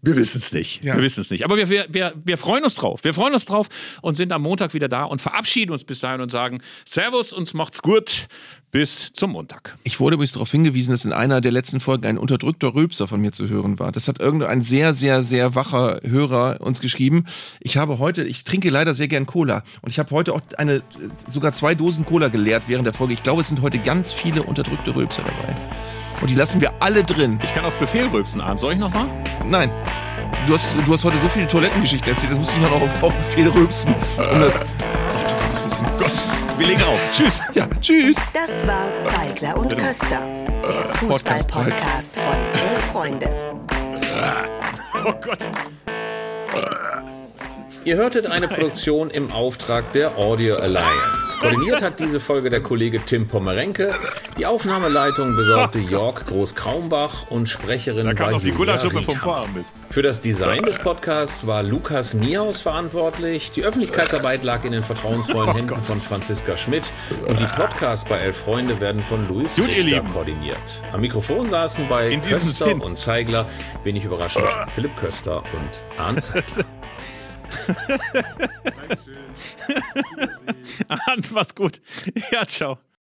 [0.04, 0.84] Wir wissen es nicht.
[0.84, 0.96] Ja.
[0.96, 1.44] Wir wissen es nicht.
[1.44, 3.04] Aber wir, wir, wir, wir freuen uns drauf.
[3.04, 3.68] Wir freuen uns drauf
[4.02, 7.54] und sind am Montag wieder da und verabschieden uns bis dahin und sagen Servus, uns
[7.54, 8.28] macht's gut.
[8.70, 9.78] Bis zum Montag.
[9.84, 13.20] Ich wurde übrigens darauf hingewiesen, dass in einer der letzten Folgen ein unterdrückter Rülpser von
[13.20, 13.92] mir zu hören war.
[13.92, 17.26] Das hat irgendein sehr, sehr, sehr wacher Hörer uns geschrieben.
[17.60, 20.82] Ich habe heute, ich trinke leider sehr gern Cola und ich habe heute auch eine,
[21.28, 23.14] sogar zwei Dosen Cola geleert während der Folge.
[23.14, 25.93] Ich glaube, es sind heute ganz viele unterdrückte Rülpser dabei.
[26.24, 27.38] Und die lassen wir alle drin.
[27.44, 28.58] Ich kann aus Befehl rülpsen, Arndt.
[28.58, 29.06] Soll ich nochmal?
[29.46, 29.70] Nein.
[30.46, 33.12] Du hast, du hast heute so viele Toilettengeschichten erzählt, das musst du noch auf, auf
[33.12, 33.94] Befehl rülpsen.
[33.94, 36.98] Um das, Ach, du bist ein bisschen- Gott, wir legen auf.
[37.12, 37.42] Tschüss.
[37.52, 38.16] ja, tschüss.
[38.32, 40.20] Das war Zeigler und Köster,
[40.62, 42.36] der Fußball-Podcast von
[42.70, 43.28] Elf Freunde.
[45.04, 45.46] Oh Gott.
[47.84, 51.36] Ihr hörtet eine Produktion im Auftrag der Audio Alliance.
[51.38, 53.92] Koordiniert hat diese Folge der Kollege Tim Pommerenke.
[54.38, 59.16] Die Aufnahmeleitung besorgte Jörg Groß-Kraumbach und Sprecherin Da kam noch die Gulaschsuppe vom.
[59.18, 59.66] Vorabend mit.
[59.90, 63.52] Für das Design des Podcasts war Lukas Niehaus verantwortlich.
[63.52, 66.90] Die Öffentlichkeitsarbeit lag in den vertrauensvollen Oh Händen von Franziska Schmidt.
[67.28, 70.56] Und die Podcasts bei Elf Freunde werden von Luis Gut, Richter koordiniert.
[70.92, 72.80] Am Mikrofon saßen bei Köster Sinn.
[72.80, 73.46] und Zeigler,
[73.84, 76.64] wenig überraschend, Philipp Köster und Arndt Zeigler.
[80.88, 81.80] Arndt, mach's gut.
[82.30, 82.78] Ja, ciao.